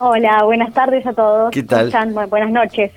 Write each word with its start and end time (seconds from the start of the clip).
Hola, 0.00 0.42
buenas 0.42 0.74
tardes 0.74 1.06
a 1.06 1.12
todos. 1.12 1.52
¿Qué 1.52 1.62
tal? 1.62 1.88
Buenas 2.28 2.50
noches. 2.50 2.90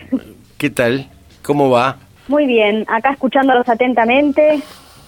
¿Qué 0.57 0.71
tal? 0.71 1.07
¿Cómo 1.43 1.69
va? 1.69 1.97
Muy 2.27 2.47
bien, 2.47 2.85
acá 2.87 3.11
escuchándolos 3.11 3.69
atentamente, 3.69 4.63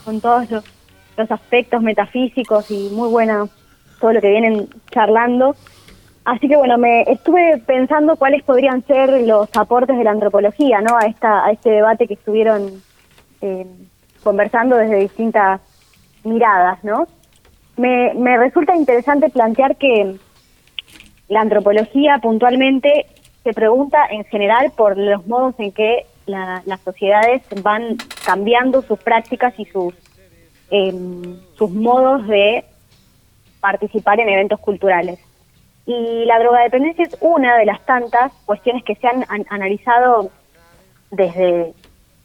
con 0.05 0.21
todos 0.21 0.51
los, 0.51 0.63
los 1.17 1.31
aspectos 1.31 1.81
metafísicos 1.81 2.69
y 2.69 2.89
muy 2.93 3.09
buena 3.09 3.47
todo 3.99 4.13
lo 4.13 4.21
que 4.21 4.29
vienen 4.29 4.69
charlando. 4.91 5.55
Así 6.25 6.47
que 6.47 6.57
bueno, 6.57 6.77
me 6.77 7.01
estuve 7.11 7.57
pensando 7.65 8.17
cuáles 8.17 8.43
podrían 8.43 8.85
ser 8.85 9.09
los 9.23 9.49
aportes 9.57 9.97
de 9.97 10.03
la 10.03 10.11
antropología, 10.11 10.81
¿no? 10.81 10.95
A 10.95 11.07
esta 11.07 11.43
a 11.43 11.51
este 11.51 11.71
debate 11.71 12.05
que 12.05 12.13
estuvieron 12.13 12.83
eh, 13.41 13.65
conversando 14.23 14.75
desde 14.75 14.97
distintas 14.97 15.59
miradas, 16.23 16.83
¿no? 16.83 17.07
Me, 17.77 18.13
me 18.13 18.37
resulta 18.37 18.75
interesante 18.75 19.31
plantear 19.31 19.75
que 19.75 20.19
la 21.29 21.41
antropología 21.41 22.17
puntualmente 22.19 23.05
se 23.43 23.53
pregunta 23.53 24.05
en 24.09 24.25
general 24.25 24.71
por 24.75 24.97
los 24.97 25.25
modos 25.27 25.55
en 25.59 25.71
que 25.71 26.05
la- 26.25 26.61
las 26.65 26.79
sociedades 26.81 27.41
van 27.63 27.97
cambiando 28.25 28.81
sus 28.81 28.99
prácticas 28.99 29.53
y 29.57 29.65
sus 29.65 29.93
em, 30.71 31.37
sus 31.57 31.71
modos 31.71 32.27
de 32.27 32.63
participar 33.59 34.19
en 34.19 34.29
eventos 34.29 34.59
culturales. 34.59 35.19
Y 35.87 36.25
la 36.25 36.37
drogadependencia 36.37 37.05
es 37.05 37.17
una 37.21 37.57
de 37.57 37.65
las 37.65 37.83
tantas 37.87 38.31
cuestiones 38.45 38.83
que 38.83 38.93
se 38.95 39.07
han 39.07 39.25
an- 39.29 39.47
analizado 39.49 40.29
desde 41.09 41.73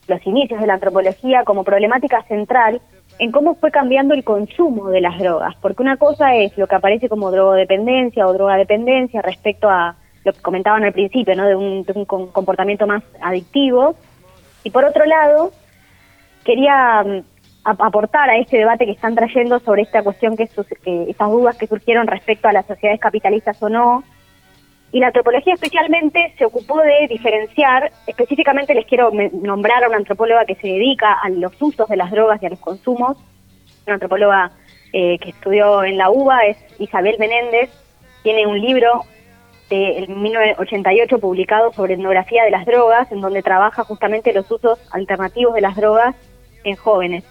los 0.09 0.27
inicios 0.27 0.61
de 0.61 0.67
la 0.67 0.75
antropología 0.75 1.45
como 1.45 1.65
problemática 1.65 2.23
central 2.25 2.83
en 3.19 3.31
cómo 3.31 3.55
fue 3.55 3.71
cambiando 3.71 4.13
el 4.15 4.25
consumo 4.25 4.89
de 4.91 5.01
las 5.01 5.19
drogas, 5.19 5.55
porque 5.61 5.83
una 5.83 5.97
cosa 5.97 6.35
es 6.35 6.57
lo 6.59 6.67
que 6.67 6.75
aparece 6.75 7.09
como 7.09 7.31
drogodependencia 7.31 8.27
o 8.27 8.33
drogadependencia 8.33 9.23
respecto 9.23 9.69
a 9.71 9.95
lo 10.25 10.33
que 10.33 10.41
comentaban 10.41 10.85
al 10.85 10.93
principio, 10.93 11.37
¿no? 11.37 11.47
de 11.47 11.55
un, 11.55 11.85
de 11.85 11.93
un 11.95 12.05
comportamiento 12.07 12.87
más 12.87 13.03
adictivo, 13.21 13.95
y 14.65 14.71
por 14.71 14.85
otro 14.85 15.05
lado, 15.05 15.53
quería 16.45 17.03
mm, 17.05 17.23
ap- 17.65 17.83
aportar 17.83 18.31
a 18.31 18.37
este 18.39 18.59
debate 18.59 18.87
que 18.87 18.93
están 18.93 19.15
trayendo 19.15 19.59
sobre 19.61 19.83
esta 19.83 20.03
cuestión, 20.03 20.37
que, 20.37 20.47
sus- 20.47 20.67
que 20.83 21.11
estas 21.11 21.31
dudas 21.31 21.57
que 21.57 21.67
surgieron 21.67 22.07
respecto 22.07 22.49
a 22.49 22.53
las 22.53 22.67
sociedades 22.67 23.01
capitalistas 23.01 23.63
o 23.63 23.69
no, 23.69 24.03
y 24.95 25.01
la 25.01 25.09
antropología 25.09 25.55
especialmente 25.55 26.33
se 26.39 26.45
ocupó 26.45 26.79
de 26.79 27.09
diferenciar, 27.09 27.91
específicamente 28.07 28.75
les 28.75 28.87
quiero 28.87 29.11
nombrar 29.33 29.83
a 29.83 29.89
una 29.89 29.97
antropóloga 29.97 30.45
que 30.45 30.55
se 30.55 30.69
dedica 30.69 31.15
a 31.15 31.31
los 31.31 31.61
usos 31.61 31.89
de 31.89 31.97
las 31.97 32.13
drogas 32.13 32.41
y 32.41 32.47
a 32.47 32.51
los 32.51 32.61
consumos, 32.61 33.17
una 33.87 33.95
antropóloga 33.95 34.53
eh, 34.93 35.19
que 35.19 35.31
estudió 35.31 35.83
en 35.83 35.99
la 35.99 36.11
UBA, 36.11 36.47
es 36.47 36.59
Isabel 36.79 37.17
Menéndez, 37.19 37.71
tiene 38.23 38.47
un 38.47 38.61
libro 38.61 39.05
de 39.69 40.07
1988 40.09 41.19
publicado 41.19 41.73
sobre 41.73 41.95
etnografía 41.95 42.45
de 42.45 42.53
las 42.53 42.65
drogas, 42.65 43.11
en 43.11 43.21
donde 43.21 43.43
trabaja 43.43 43.83
justamente 43.83 44.33
los 44.33 44.49
usos 44.49 44.79
alternativos 44.93 45.55
de 45.55 45.61
las 45.61 45.75
drogas 45.75 46.15
en 46.63 46.77
jóvenes 46.77 47.25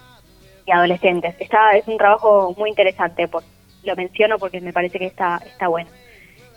y 0.66 0.70
adolescentes. 0.70 1.34
Está, 1.38 1.70
es 1.70 1.88
un 1.88 1.96
trabajo 1.96 2.54
muy 2.58 2.68
interesante, 2.68 3.26
por, 3.26 3.42
lo 3.84 3.96
menciono 3.96 4.38
porque 4.38 4.60
me 4.60 4.74
parece 4.74 4.98
que 4.98 5.06
está, 5.06 5.40
está 5.46 5.68
bueno. 5.68 5.88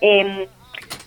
Eh, 0.02 0.50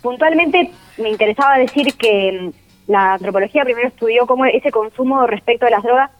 puntualmente 0.02 0.70
me 0.98 1.10
interesaba 1.10 1.58
decir 1.58 1.94
que 1.96 2.32
mm, 2.40 2.90
la 2.90 3.14
antropología 3.14 3.64
primero 3.64 3.88
estudió 3.88 4.26
cómo 4.26 4.44
ese 4.46 4.70
consumo 4.70 5.26
respecto 5.26 5.64
de 5.64 5.70
las 5.72 5.82
drogas 5.82 6.10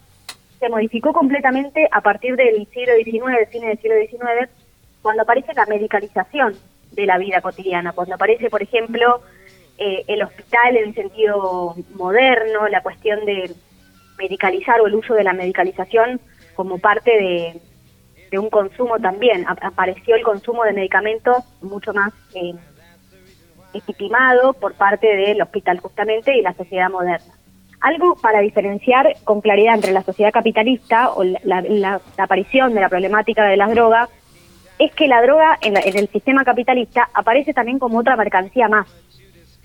se 0.59 0.69
modificó 0.69 1.11
completamente 1.13 1.87
a 1.91 2.01
partir 2.01 2.35
del 2.35 2.67
siglo 2.67 2.93
XIX, 3.03 3.49
cine 3.51 3.67
del 3.69 3.79
siglo 3.79 3.95
XIX, 3.97 4.49
cuando 5.01 5.23
aparece 5.23 5.53
la 5.55 5.65
medicalización 5.65 6.55
de 6.91 7.05
la 7.05 7.17
vida 7.17 7.41
cotidiana, 7.41 7.93
cuando 7.93 8.15
aparece, 8.15 8.49
por 8.49 8.61
ejemplo, 8.61 9.21
eh, 9.77 10.03
el 10.07 10.21
hospital 10.21 10.77
en 10.77 10.93
sentido 10.93 11.75
moderno, 11.95 12.67
la 12.67 12.81
cuestión 12.83 13.25
de 13.25 13.51
medicalizar 14.19 14.79
o 14.81 14.87
el 14.87 14.93
uso 14.95 15.15
de 15.15 15.23
la 15.23 15.33
medicalización 15.33 16.19
como 16.53 16.77
parte 16.77 17.09
de, 17.11 17.59
de 18.29 18.37
un 18.37 18.49
consumo 18.51 18.99
también. 18.99 19.47
A- 19.47 19.57
apareció 19.61 20.15
el 20.15 20.21
consumo 20.23 20.63
de 20.63 20.73
medicamentos 20.73 21.37
mucho 21.61 21.91
más 21.93 22.13
eh, 22.35 22.53
legitimado 23.73 24.53
por 24.53 24.73
parte 24.73 25.07
del 25.15 25.41
hospital 25.41 25.79
justamente 25.79 26.37
y 26.37 26.41
la 26.41 26.53
sociedad 26.53 26.89
moderna. 26.89 27.33
Algo 27.81 28.15
para 28.15 28.39
diferenciar 28.41 29.15
con 29.23 29.41
claridad 29.41 29.75
entre 29.75 29.91
la 29.91 30.03
sociedad 30.03 30.31
capitalista 30.31 31.11
o 31.11 31.23
la, 31.23 31.99
aparición 32.17 32.73
de 32.73 32.81
la 32.81 32.89
problemática 32.89 33.43
de 33.45 33.57
las 33.57 33.71
drogas 33.71 34.09
es 34.77 34.91
que 34.93 35.07
la 35.07 35.21
droga 35.21 35.57
en, 35.61 35.73
la- 35.73 35.81
en 35.81 35.97
el 35.97 36.07
sistema 36.09 36.43
capitalista 36.43 37.09
aparece 37.13 37.53
también 37.53 37.79
como 37.79 37.99
otra 37.99 38.15
mercancía 38.15 38.67
más, 38.67 38.87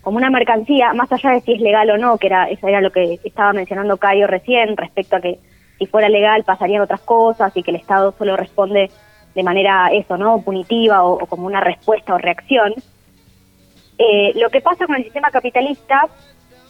como 0.03 0.17
una 0.19 0.31
mercancía 0.31 0.93
más 0.95 1.11
allá 1.13 1.31
de 1.33 1.41
si 1.43 1.55
es 1.55 1.61
legal 1.61 1.91
o 1.91 1.99
no, 1.99 2.17
que 2.17 2.29
era 2.29 2.49
eso 2.49 2.69
era 2.69 2.81
lo 2.81 2.91
que 2.91 3.19
estaba 3.25 3.53
mencionando 3.53 3.97
Cayo 3.99 4.27
recién 4.27 4.77
respecto 4.77 5.17
a 5.17 5.21
que 5.21 5.39
si 5.79 5.87
fuera 5.87 6.09
legal 6.09 6.45
pasarían 6.45 6.81
otras 6.83 7.01
cosas 7.01 7.55
y 7.55 7.63
que 7.63 7.71
el 7.71 7.77
Estado 7.77 8.15
solo 8.17 8.37
responde 8.37 8.91
de 9.35 9.43
manera 9.43 9.89
eso, 9.93 10.17
¿no? 10.17 10.41
punitiva 10.41 11.03
o 11.03 11.19
como 11.27 11.47
una 11.47 11.61
respuesta 11.61 12.15
o 12.15 12.19
reacción. 12.19 12.73
Eh, 13.99 14.33
lo 14.35 14.51
que 14.51 14.61
pasa 14.61 14.87
con 14.87 14.97
el 14.97 15.05
sistema 15.05 15.31
capitalista 15.31 16.09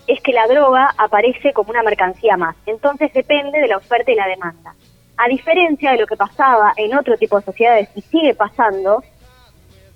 es 0.06 0.20
que 0.20 0.32
la 0.32 0.46
droga 0.46 0.94
aparece 0.96 1.52
como 1.52 1.70
una 1.70 1.82
mercancía 1.82 2.36
más. 2.36 2.56
Entonces 2.66 3.12
depende 3.12 3.60
de 3.60 3.68
la 3.68 3.78
oferta 3.78 4.10
y 4.12 4.14
la 4.14 4.28
demanda. 4.28 4.74
A 5.16 5.28
diferencia 5.28 5.92
de 5.92 5.98
lo 5.98 6.06
que 6.06 6.16
pasaba 6.16 6.72
en 6.76 6.96
otro 6.96 7.16
tipo 7.16 7.38
de 7.38 7.44
sociedades 7.44 7.88
y 7.94 8.02
sigue 8.02 8.34
pasando, 8.34 9.02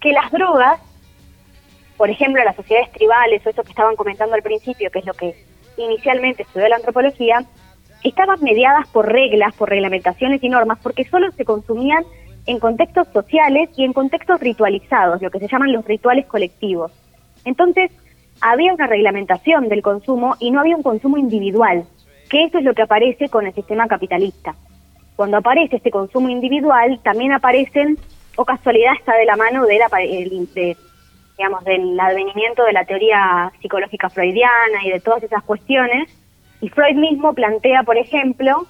que 0.01 0.13
las 0.13 0.31
drogas, 0.33 0.81
por 1.97 2.11
ejemplo, 2.11 2.43
las 2.43 2.57
sociedades 2.57 2.91
tribales 2.93 3.47
o 3.47 3.51
eso 3.51 3.63
que 3.63 3.71
estaban 3.71 3.97
comentando 3.97 4.35
al 4.35 4.43
principio, 4.43 4.91
que 4.91 5.01
es 5.01 5.07
lo 5.07 5.13
que 5.13 5.35
inicialmente 5.77 6.43
estudió 6.43 6.69
la 6.69 6.77
antropología, 6.77 7.45
estaban 8.03 8.41
mediadas 8.41 8.89
por 8.89 9.13
reglas, 9.13 9.55
por 9.55 9.69
reglamentaciones 9.69 10.43
y 10.43 10.49
normas, 10.49 10.79
porque 10.83 11.05
solo 11.05 11.31
se 11.33 11.45
consumían 11.45 12.05
en 12.47 12.59
contextos 12.59 13.09
sociales 13.13 13.69
y 13.77 13.85
en 13.85 13.93
contextos 13.93 14.41
ritualizados, 14.41 15.21
lo 15.21 15.31
que 15.31 15.39
se 15.39 15.49
llaman 15.49 15.73
los 15.73 15.85
rituales 15.85 16.27
colectivos. 16.27 16.91
Entonces, 17.45 17.91
había 18.41 18.73
una 18.73 18.87
reglamentación 18.87 19.69
del 19.69 19.83
consumo 19.83 20.37
y 20.39 20.51
no 20.51 20.61
había 20.61 20.77
un 20.77 20.83
consumo 20.83 21.19
individual, 21.19 21.85
que 22.29 22.45
eso 22.45 22.59
es 22.59 22.65
lo 22.65 22.75
que 22.75 22.83
aparece 22.83 23.29
con 23.29 23.47
el 23.47 23.55
sistema 23.55 23.87
capitalista. 23.87 24.55
Cuando 25.17 25.37
aparece 25.37 25.77
este 25.77 25.91
consumo 25.91 26.29
individual, 26.29 27.01
también 27.03 27.33
aparecen, 27.33 27.99
o 28.37 28.45
casualidad 28.45 28.95
está 28.99 29.17
de 29.17 29.27
la 29.27 29.37
mano 29.37 29.67
de 29.67 29.79
la, 29.79 29.89
de, 29.89 30.77
digamos, 31.37 31.65
del 31.65 31.99
advenimiento 31.99 32.65
de 32.65 32.73
la 32.73 32.85
teoría 32.85 33.53
psicológica 33.61 34.09
freudiana 34.09 34.85
y 34.85 34.91
de 34.91 35.01
todas 35.01 35.23
esas 35.23 35.43
cuestiones, 35.43 36.09
y 36.63 36.69
Freud 36.69 36.97
mismo 36.97 37.35
plantea, 37.35 37.83
por 37.83 37.97
ejemplo, 37.97 38.67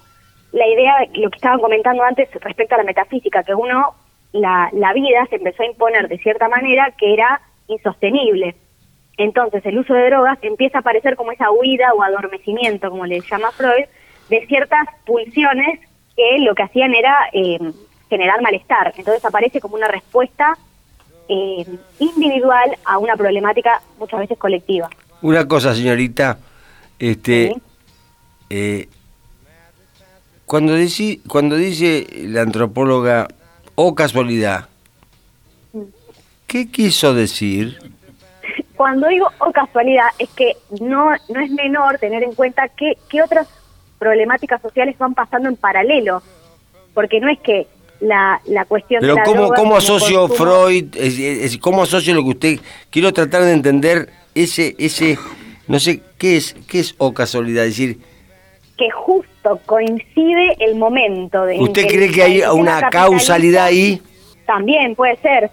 la 0.51 0.67
idea 0.67 0.99
de 0.99 1.19
lo 1.19 1.29
que 1.29 1.37
estaban 1.37 1.59
comentando 1.59 2.03
antes 2.03 2.29
respecto 2.41 2.75
a 2.75 2.79
la 2.79 2.83
metafísica, 2.83 3.43
que 3.43 3.53
uno, 3.53 3.93
la, 4.33 4.69
la 4.73 4.93
vida 4.93 5.25
se 5.29 5.37
empezó 5.37 5.63
a 5.63 5.67
imponer 5.67 6.07
de 6.07 6.17
cierta 6.17 6.49
manera 6.49 6.91
que 6.97 7.13
era 7.13 7.41
insostenible. 7.71 8.55
Entonces 9.17 9.65
el 9.65 9.77
uso 9.77 9.93
de 9.93 10.07
drogas 10.07 10.37
empieza 10.41 10.77
a 10.79 10.81
aparecer 10.81 11.15
como 11.15 11.31
esa 11.31 11.51
huida 11.51 11.93
o 11.93 12.01
adormecimiento, 12.03 12.89
como 12.89 13.05
le 13.05 13.21
llama 13.21 13.51
Freud, 13.51 13.85
de 14.29 14.45
ciertas 14.47 14.87
pulsiones 15.05 15.79
que 16.15 16.39
lo 16.39 16.55
que 16.55 16.63
hacían 16.63 16.93
era 16.95 17.15
eh, 17.33 17.59
generar 18.09 18.41
malestar. 18.41 18.93
Entonces 18.97 19.23
aparece 19.25 19.59
como 19.59 19.75
una 19.75 19.87
respuesta 19.87 20.57
eh, 21.29 21.65
individual 21.99 22.77
a 22.85 22.97
una 22.97 23.15
problemática 23.15 23.81
muchas 23.99 24.19
veces 24.21 24.37
colectiva. 24.37 24.89
Una 25.21 25.47
cosa, 25.47 25.73
señorita, 25.75 26.37
este, 26.99 27.49
Sí. 27.53 27.61
eh, 28.49 28.89
cuando, 30.45 30.75
dice, 30.75 31.19
cuando 31.27 31.55
dice 31.55 32.05
la 32.23 32.41
antropóloga, 32.41 33.27
o 33.75 33.95
casualidad, 33.95 34.65
Mm. 34.65 34.70
¿Qué 36.51 36.69
quiso 36.69 37.13
decir? 37.13 37.77
Cuando 38.75 39.07
digo 39.07 39.27
o 39.39 39.51
casualidad, 39.53 40.07
es 40.19 40.29
que 40.31 40.57
no, 40.81 41.11
no 41.29 41.39
es 41.39 41.49
menor 41.51 41.97
tener 41.97 42.23
en 42.23 42.33
cuenta 42.33 42.67
qué, 42.67 42.97
qué 43.09 43.21
otras 43.21 43.47
problemáticas 43.97 44.61
sociales 44.61 44.97
van 44.97 45.13
pasando 45.13 45.47
en 45.47 45.55
paralelo. 45.55 46.21
Porque 46.93 47.21
no 47.21 47.29
es 47.31 47.39
que 47.39 47.67
la, 48.01 48.41
la 48.47 48.65
cuestión 48.65 48.99
Pero 48.99 49.13
de 49.13 49.19
la 49.21 49.23
¿cómo, 49.23 49.47
cómo 49.53 49.75
consumo- 49.75 50.27
Freud, 50.27 50.95
es- 50.97 51.17
es- 51.19 51.57
cómo 51.59 51.83
asocio 51.83 52.13
lo 52.13 52.23
que 52.23 52.29
usted, 52.29 52.59
quiero 52.89 53.13
tratar 53.13 53.43
de 53.43 53.53
entender 53.53 54.09
ese, 54.35 54.75
ese, 54.77 55.17
no 55.67 55.79
sé, 55.79 56.01
¿qué 56.17 56.35
es, 56.35 56.53
qué 56.67 56.79
es 56.79 56.95
o 56.97 57.13
casualidad? 57.13 57.63
Es 57.65 57.77
decir, 57.77 57.99
que 58.77 58.89
justo 58.91 59.59
coincide 59.67 60.55
el 60.59 60.75
momento 60.75 61.45
de 61.45 61.59
¿usted 61.59 61.85
cree 61.87 62.11
que 62.11 62.23
hay 62.23 62.31
el 62.37 62.49
sistema 62.49 62.53
una 62.59 62.89
causalidad 62.89 63.65
ahí? 63.65 64.01
También 64.47 64.95
puede 64.95 65.15
ser. 65.17 65.49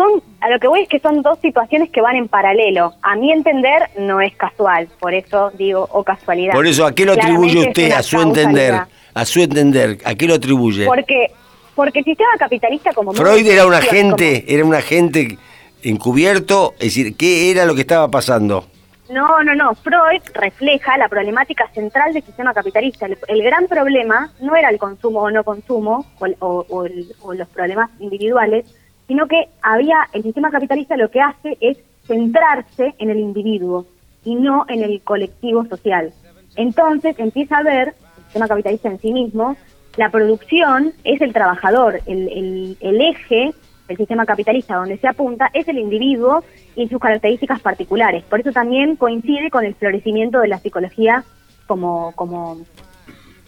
Son, 0.00 0.22
a 0.40 0.48
lo 0.48 0.58
que 0.58 0.66
voy 0.66 0.80
es 0.80 0.88
que 0.88 0.98
son 0.98 1.20
dos 1.20 1.38
situaciones 1.40 1.90
que 1.90 2.00
van 2.00 2.16
en 2.16 2.26
paralelo. 2.26 2.94
A 3.02 3.16
mi 3.16 3.32
entender 3.32 3.90
no 3.98 4.22
es 4.22 4.34
casual, 4.34 4.88
por 4.98 5.12
eso 5.12 5.50
digo 5.58 5.86
o 5.90 6.02
casualidad. 6.02 6.54
Por 6.54 6.66
eso, 6.66 6.86
¿a 6.86 6.94
qué 6.94 7.04
lo 7.04 7.12
atribuye 7.12 7.50
Claramente 7.50 7.82
es 7.82 7.88
usted, 7.88 7.98
a 7.98 8.02
su 8.02 8.20
entender? 8.20 8.80
A 9.12 9.24
su 9.26 9.40
entender, 9.40 9.98
¿a 10.06 10.14
qué 10.14 10.26
lo 10.26 10.34
atribuye? 10.34 10.86
Porque 10.86 11.26
porque 11.74 11.98
el 11.98 12.04
sistema 12.06 12.30
capitalista 12.38 12.92
como 12.94 13.12
Freud 13.12 13.46
era 13.46 13.66
un 13.66 13.74
agente, 13.74 14.44
era 14.48 14.64
un 14.64 14.74
agente 14.74 15.36
encubierto? 15.82 16.72
Es 16.78 16.94
decir, 16.94 17.16
¿qué 17.16 17.50
era 17.50 17.66
lo 17.66 17.74
que 17.74 17.82
estaba 17.82 18.10
pasando? 18.10 18.64
No, 19.10 19.42
no, 19.42 19.54
no. 19.54 19.74
Freud 19.74 20.22
refleja 20.34 20.96
la 20.96 21.08
problemática 21.08 21.68
central 21.74 22.12
del 22.12 22.22
sistema 22.22 22.54
capitalista. 22.54 23.06
El, 23.06 23.42
gran 23.42 23.66
problema 23.66 24.32
no 24.40 24.54
era 24.54 24.70
el 24.70 24.78
consumo 24.78 25.20
o 25.22 25.30
no 25.30 25.42
consumo 25.42 26.06
o, 26.38 27.34
los 27.34 27.48
problemas 27.48 27.90
individuales, 27.98 28.66
sino 29.10 29.26
que 29.26 29.48
había 29.60 30.06
el 30.12 30.22
sistema 30.22 30.52
capitalista 30.52 30.96
lo 30.96 31.10
que 31.10 31.20
hace 31.20 31.58
es 31.60 31.78
centrarse 32.06 32.94
en 33.00 33.10
el 33.10 33.18
individuo 33.18 33.84
y 34.24 34.36
no 34.36 34.64
en 34.68 34.84
el 34.84 35.00
colectivo 35.00 35.64
social. 35.64 36.12
Entonces 36.54 37.18
empieza 37.18 37.58
a 37.58 37.64
ver 37.64 37.88
el 37.88 38.24
sistema 38.26 38.46
capitalista 38.46 38.88
en 38.88 39.00
sí 39.00 39.12
mismo, 39.12 39.56
la 39.96 40.10
producción 40.10 40.92
es 41.02 41.20
el 41.22 41.32
trabajador, 41.32 42.00
el, 42.06 42.76
el 42.80 43.00
eje 43.00 43.52
el 43.88 43.96
sistema 43.96 44.24
capitalista 44.24 44.76
donde 44.76 44.96
se 44.98 45.08
apunta 45.08 45.50
es 45.54 45.66
el 45.66 45.78
individuo 45.78 46.44
y 46.76 46.86
sus 46.86 47.00
características 47.00 47.58
particulares. 47.58 48.22
Por 48.22 48.38
eso 48.38 48.52
también 48.52 48.94
coincide 48.94 49.50
con 49.50 49.64
el 49.64 49.74
florecimiento 49.74 50.38
de 50.38 50.46
la 50.46 50.60
psicología 50.60 51.24
como, 51.66 52.12
como 52.14 52.58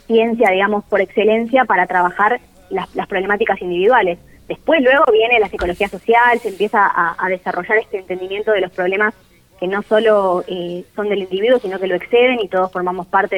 ciencia, 0.08 0.50
digamos, 0.50 0.82
por 0.86 1.00
excelencia 1.00 1.66
para 1.66 1.86
trabajar 1.86 2.40
las, 2.70 2.88
problemáticas 3.06 3.62
individuales. 3.62 4.18
Después 4.48 4.82
luego 4.82 5.04
viene 5.12 5.38
la 5.38 5.48
psicología 5.48 5.88
social, 5.88 6.38
se 6.40 6.48
empieza 6.48 6.90
a, 6.94 7.28
desarrollar 7.28 7.78
este 7.78 7.98
entendimiento 7.98 8.52
de 8.52 8.60
los 8.60 8.70
problemas 8.72 9.14
que 9.58 9.68
no 9.68 9.82
solo 9.82 10.44
eh, 10.48 10.84
son 10.96 11.08
del 11.08 11.20
individuo, 11.20 11.58
sino 11.60 11.78
que 11.78 11.86
lo 11.86 11.94
exceden 11.94 12.40
y 12.40 12.48
todos 12.48 12.72
formamos 12.72 13.06
parte 13.06 13.36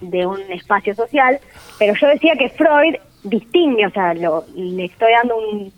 de, 0.00 0.26
un 0.26 0.40
espacio 0.52 0.94
social. 0.94 1.38
Pero 1.78 1.94
yo 1.94 2.08
decía 2.08 2.34
que 2.36 2.48
Freud 2.50 2.96
distingue, 3.22 3.86
o 3.86 3.90
sea, 3.90 4.14
le 4.14 4.84
estoy 4.84 5.12
dando 5.12 5.36
un, 5.36 5.72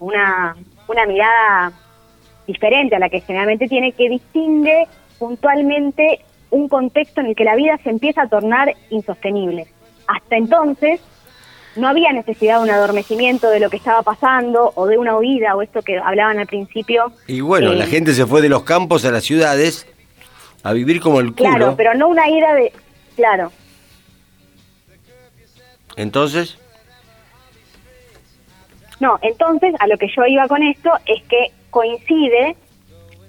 una, 0.00 0.54
una 0.88 1.06
mirada 1.06 1.72
diferente 2.46 2.96
a 2.96 2.98
la 2.98 3.08
que 3.08 3.20
generalmente 3.20 3.68
tiene, 3.68 3.92
que 3.92 4.08
distingue 4.08 4.86
puntualmente 5.18 6.20
un 6.50 6.68
contexto 6.68 7.20
en 7.20 7.28
el 7.28 7.34
que 7.34 7.44
la 7.44 7.56
vida 7.56 7.78
se 7.82 7.90
empieza 7.90 8.22
a 8.22 8.28
tornar 8.28 8.74
insostenible. 8.90 9.66
Hasta 10.06 10.36
entonces 10.36 11.00
no 11.76 11.88
había 11.88 12.12
necesidad 12.12 12.58
de 12.58 12.64
un 12.64 12.70
adormecimiento 12.70 13.50
de 13.50 13.60
lo 13.60 13.70
que 13.70 13.76
estaba 13.76 14.02
pasando 14.02 14.72
o 14.74 14.86
de 14.86 14.98
una 14.98 15.16
huida 15.16 15.56
o 15.56 15.62
esto 15.62 15.82
que 15.82 15.98
hablaban 15.98 16.38
al 16.38 16.46
principio. 16.46 17.12
Y 17.26 17.40
bueno, 17.40 17.72
la 17.72 17.84
eh, 17.84 17.88
gente 17.88 18.14
se 18.14 18.26
fue 18.26 18.42
de 18.42 18.48
los 18.48 18.64
campos 18.64 19.04
a 19.04 19.10
las 19.10 19.24
ciudades 19.24 19.86
a 20.62 20.72
vivir 20.72 21.00
como 21.00 21.20
el 21.20 21.34
culo. 21.34 21.50
Claro, 21.50 21.74
pero 21.76 21.94
no 21.94 22.08
una 22.08 22.28
ida 22.28 22.54
de... 22.54 22.72
Claro. 23.16 23.52
Entonces... 25.96 26.58
No, 29.00 29.18
entonces 29.22 29.74
a 29.80 29.88
lo 29.88 29.98
que 29.98 30.08
yo 30.14 30.24
iba 30.26 30.46
con 30.46 30.62
esto 30.62 30.90
es 31.06 31.22
que 31.24 31.50
coincide 31.70 32.56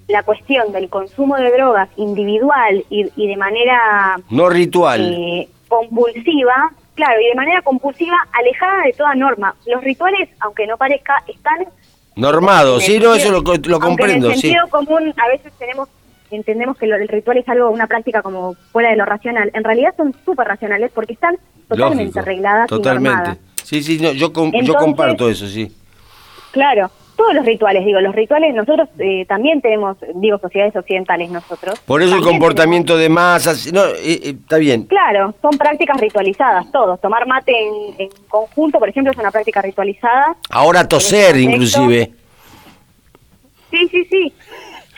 la 0.07 0.21
cuestión 0.21 0.71
del 0.71 0.89
consumo 0.89 1.35
de 1.37 1.51
drogas 1.51 1.89
individual 1.95 2.85
y, 2.89 3.27
de 3.27 3.37
manera... 3.37 4.17
No 4.29 4.49
ritual. 4.49 5.01
Eh, 5.01 5.49
compulsiva, 5.67 6.71
claro, 6.95 7.19
y 7.21 7.25
de 7.25 7.35
manera 7.35 7.61
compulsiva 7.61 8.17
alejada 8.33 8.83
de 8.83 8.93
toda 8.93 9.15
norma. 9.15 9.55
Los 9.65 9.83
rituales, 9.83 10.29
aunque 10.39 10.67
no 10.67 10.77
parezca, 10.77 11.23
están... 11.27 11.67
Normados, 12.15 12.83
sí, 12.83 12.99
no, 12.99 13.15
eso 13.15 13.31
lo, 13.31 13.41
lo 13.41 13.79
comprendo, 13.79 14.27
en 14.27 14.33
el 14.33 14.39
sentido 14.39 14.67
común 14.69 15.13
a 15.17 15.27
veces 15.29 15.51
tenemos 15.57 15.89
entendemos 16.35 16.77
que 16.77 16.85
el 16.85 17.07
ritual 17.07 17.37
es 17.37 17.47
algo, 17.47 17.69
una 17.69 17.87
práctica 17.87 18.21
como 18.21 18.55
fuera 18.71 18.89
de 18.89 18.95
lo 18.95 19.05
racional. 19.05 19.51
En 19.53 19.63
realidad 19.63 19.93
son 19.95 20.15
súper 20.25 20.47
racionales 20.47 20.91
porque 20.93 21.13
están 21.13 21.37
totalmente 21.67 22.19
arregladas 22.19 22.67
totalmente. 22.67 23.37
Sí, 23.63 23.81
sí, 23.83 23.97
yo, 23.97 24.11
yo 24.11 24.73
comparto 24.73 25.29
eso, 25.29 25.47
sí. 25.47 25.71
Claro, 26.51 26.91
todos 27.15 27.33
los 27.33 27.45
rituales, 27.45 27.85
digo, 27.85 27.99
los 28.01 28.15
rituales 28.15 28.53
nosotros 28.55 28.89
eh, 28.99 29.25
también 29.25 29.61
tenemos, 29.61 29.97
digo, 30.15 30.37
sociedades 30.39 30.75
occidentales 30.75 31.29
nosotros. 31.29 31.79
Por 31.81 32.01
eso 32.01 32.15
el 32.15 32.23
comportamiento 32.23 32.97
de 32.97 33.09
masas, 33.09 33.71
no, 33.71 33.85
eh, 33.85 33.93
eh, 34.03 34.35
está 34.41 34.57
bien. 34.57 34.83
Claro, 34.83 35.33
son 35.41 35.57
prácticas 35.57 35.99
ritualizadas, 35.99 36.71
todos. 36.71 36.99
Tomar 37.01 37.27
mate 37.27 37.53
en, 37.97 38.09
conjunto, 38.27 38.79
por 38.79 38.89
ejemplo, 38.89 39.11
es 39.11 39.17
una 39.17 39.31
práctica 39.31 39.61
ritualizada. 39.61 40.35
Ahora 40.49 40.87
toser, 40.87 41.37
inclusive. 41.37 42.11
Sí, 43.69 43.87
sí, 43.89 44.05
sí. 44.05 44.33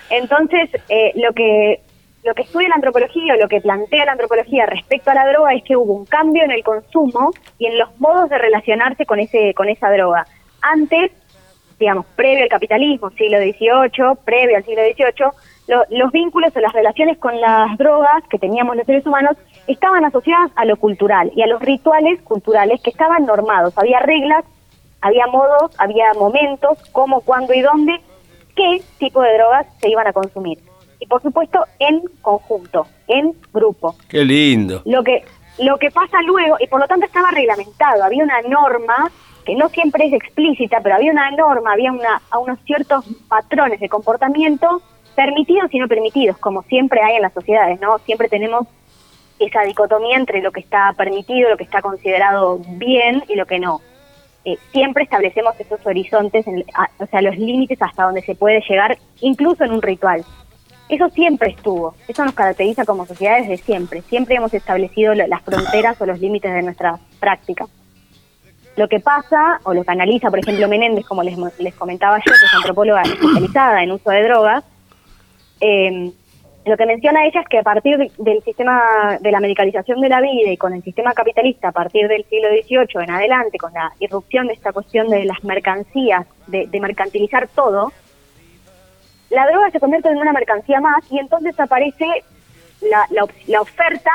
Entonces, 0.09 0.69
lo 1.15 1.33
que 1.33 1.81
lo 2.23 2.33
que 2.33 2.41
estudia 2.41 2.69
la 2.69 2.75
antropología 2.75 3.35
o 3.35 3.37
lo 3.37 3.47
que 3.47 3.61
plantea 3.61 4.05
la 4.05 4.13
antropología 4.13 4.65
respecto 4.65 5.11
a 5.11 5.13
la 5.13 5.27
droga 5.27 5.53
es 5.53 5.63
que 5.63 5.77
hubo 5.77 5.93
un 5.93 6.05
cambio 6.05 6.43
en 6.43 6.49
el 6.49 6.63
consumo 6.63 7.31
y 7.59 7.67
en 7.67 7.77
los 7.77 7.99
modos 7.99 8.29
de 8.29 8.39
relacionarse 8.39 9.05
con 9.05 9.19
ese 9.19 9.53
con 9.53 9.69
esa 9.69 9.91
droga. 9.91 10.25
Antes, 10.61 11.11
digamos, 11.79 12.05
previo 12.15 12.43
al 12.43 12.49
capitalismo, 12.49 13.09
siglo 13.11 13.37
XVIII, 13.39 14.17
previo 14.23 14.57
al 14.57 14.63
siglo 14.63 14.81
XVIII, 14.83 15.97
los 15.97 16.11
vínculos 16.11 16.55
o 16.55 16.59
las 16.59 16.73
relaciones 16.73 17.17
con 17.17 17.39
las 17.39 17.77
drogas 17.77 18.23
que 18.29 18.37
teníamos 18.37 18.75
los 18.75 18.85
seres 18.85 19.05
humanos 19.05 19.35
estaban 19.67 20.05
asociadas 20.05 20.51
a 20.55 20.65
lo 20.65 20.77
cultural 20.77 21.31
y 21.35 21.41
a 21.41 21.47
los 21.47 21.61
rituales 21.61 22.21
culturales 22.21 22.81
que 22.81 22.91
estaban 22.91 23.25
normados. 23.25 23.77
Había 23.77 23.99
reglas, 23.99 24.45
había 25.01 25.25
modos, 25.27 25.71
había 25.79 26.13
momentos, 26.13 26.77
cómo, 26.91 27.21
cuándo 27.21 27.53
y 27.53 27.61
dónde, 27.61 27.99
qué 28.55 28.81
tipo 28.99 29.21
de 29.21 29.33
drogas 29.33 29.65
se 29.79 29.89
iban 29.89 30.07
a 30.07 30.13
consumir 30.13 30.59
y 30.99 31.07
por 31.07 31.21
supuesto 31.21 31.65
en 31.79 32.01
conjunto, 32.21 32.87
en 33.07 33.33
grupo. 33.53 33.95
Qué 34.07 34.23
lindo. 34.23 34.81
Lo 34.85 35.03
que 35.03 35.23
lo 35.57 35.77
que 35.77 35.89
pasa 35.89 36.21
luego 36.23 36.57
y 36.59 36.67
por 36.67 36.81
lo 36.81 36.87
tanto 36.87 37.05
estaba 37.05 37.31
reglamentado, 37.31 38.03
había 38.03 38.23
una 38.23 38.41
norma 38.41 39.09
que 39.45 39.55
no 39.55 39.69
siempre 39.69 40.07
es 40.07 40.13
explícita, 40.13 40.81
pero 40.81 40.95
había 40.95 41.11
una 41.11 41.31
norma, 41.31 41.71
había 41.71 41.91
unos 41.91 42.59
ciertos 42.65 43.05
patrones 43.29 43.79
de 43.79 43.87
comportamiento 43.87 44.81
permitidos 45.15 45.73
y 45.73 45.79
no 45.79 45.87
permitidos, 45.87 46.37
como 46.37 46.63
siempre 46.63 47.01
hay 47.01 47.15
en 47.15 47.21
las 47.21 47.33
sociedades, 47.33 47.79
¿no? 47.79 47.97
Siempre 47.99 48.27
tenemos 48.27 48.67
esa 49.39 49.61
dicotomía 49.61 50.17
entre 50.17 50.41
lo 50.41 50.51
que 50.51 50.59
está 50.59 50.93
permitido, 50.97 51.49
lo 51.49 51.57
que 51.57 51.63
está 51.63 51.81
considerado 51.81 52.59
bien 52.69 53.23
y 53.29 53.35
lo 53.35 53.45
que 53.45 53.59
no. 53.59 53.81
Eh, 54.43 54.57
siempre 54.71 55.03
establecemos 55.03 55.59
esos 55.59 55.83
horizontes, 55.85 56.45
o 56.99 57.05
sea, 57.07 57.21
los 57.21 57.37
límites 57.37 57.81
hasta 57.81 58.03
donde 58.03 58.21
se 58.21 58.35
puede 58.35 58.61
llegar, 58.67 58.97
incluso 59.21 59.63
en 59.63 59.71
un 59.71 59.81
ritual. 59.81 60.23
Eso 60.87 61.09
siempre 61.09 61.49
estuvo, 61.49 61.95
eso 62.07 62.23
nos 62.23 62.35
caracteriza 62.35 62.85
como 62.85 63.07
sociedades 63.07 63.47
de 63.47 63.57
siempre, 63.57 64.01
siempre 64.03 64.35
hemos 64.35 64.53
establecido 64.53 65.15
las 65.15 65.41
fronteras 65.41 65.99
o 65.99 66.05
los 66.05 66.19
límites 66.19 66.53
de 66.53 66.61
nuestra 66.61 66.99
práctica. 67.19 67.65
Lo 68.77 68.87
que 68.87 68.99
pasa, 68.99 69.59
o 69.63 69.73
lo 69.73 69.83
que 69.83 69.91
analiza, 69.91 70.29
por 70.29 70.39
ejemplo, 70.39 70.67
Menéndez, 70.67 71.05
como 71.05 71.23
les, 71.23 71.37
les 71.59 71.75
comentaba 71.75 72.17
yo, 72.17 72.23
que 72.25 72.45
es 72.45 72.53
antropóloga 72.53 73.03
especializada 73.03 73.83
en 73.83 73.91
uso 73.91 74.09
de 74.09 74.23
drogas, 74.23 74.63
eh, 75.61 76.11
lo 76.65 76.77
que 76.77 76.85
menciona 76.85 77.25
ella 77.25 77.41
es 77.41 77.47
que 77.47 77.59
a 77.59 77.63
partir 77.63 78.11
del 78.17 78.43
sistema 78.43 79.17
de 79.21 79.31
la 79.31 79.39
medicalización 79.39 80.01
de 80.01 80.09
la 80.09 80.19
vida 80.19 80.51
y 80.51 80.57
con 80.57 80.73
el 80.73 80.83
sistema 80.83 81.13
capitalista 81.13 81.69
a 81.69 81.71
partir 81.71 82.07
del 82.07 82.25
siglo 82.25 82.49
XVIII 82.49 83.03
en 83.03 83.11
adelante, 83.11 83.57
con 83.57 83.71
la 83.71 83.93
irrupción 83.99 84.47
de 84.47 84.53
esta 84.53 84.73
cuestión 84.73 85.09
de 85.09 85.25
las 85.25 85.43
mercancías, 85.43 86.25
de 86.47 86.79
mercantilizar 86.81 87.47
todo, 87.49 87.91
la 89.29 89.47
droga 89.47 89.71
se 89.71 89.79
convierte 89.79 90.09
en 90.09 90.17
una 90.17 90.33
mercancía 90.33 90.79
más 90.79 91.03
y 91.11 91.19
entonces 91.19 91.59
aparece 91.59 92.05
la, 92.81 93.07
la, 93.47 93.61
oferta 93.61 94.11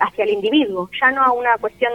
hacia 0.00 0.24
el 0.24 0.30
individuo, 0.30 0.90
ya 1.00 1.10
no 1.10 1.22
a 1.22 1.32
una 1.32 1.56
cuestión 1.58 1.92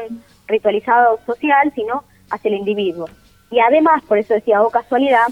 ritualizada 0.54 1.12
o 1.12 1.20
social, 1.26 1.72
sino 1.76 2.04
hacia 2.30 2.50
el 2.50 2.56
individuo. 2.56 3.10
Y 3.52 3.60
además, 3.60 4.02
por 4.04 4.18
eso 4.18 4.34
decía, 4.34 4.62
o 4.62 4.70
casualidad, 4.70 5.28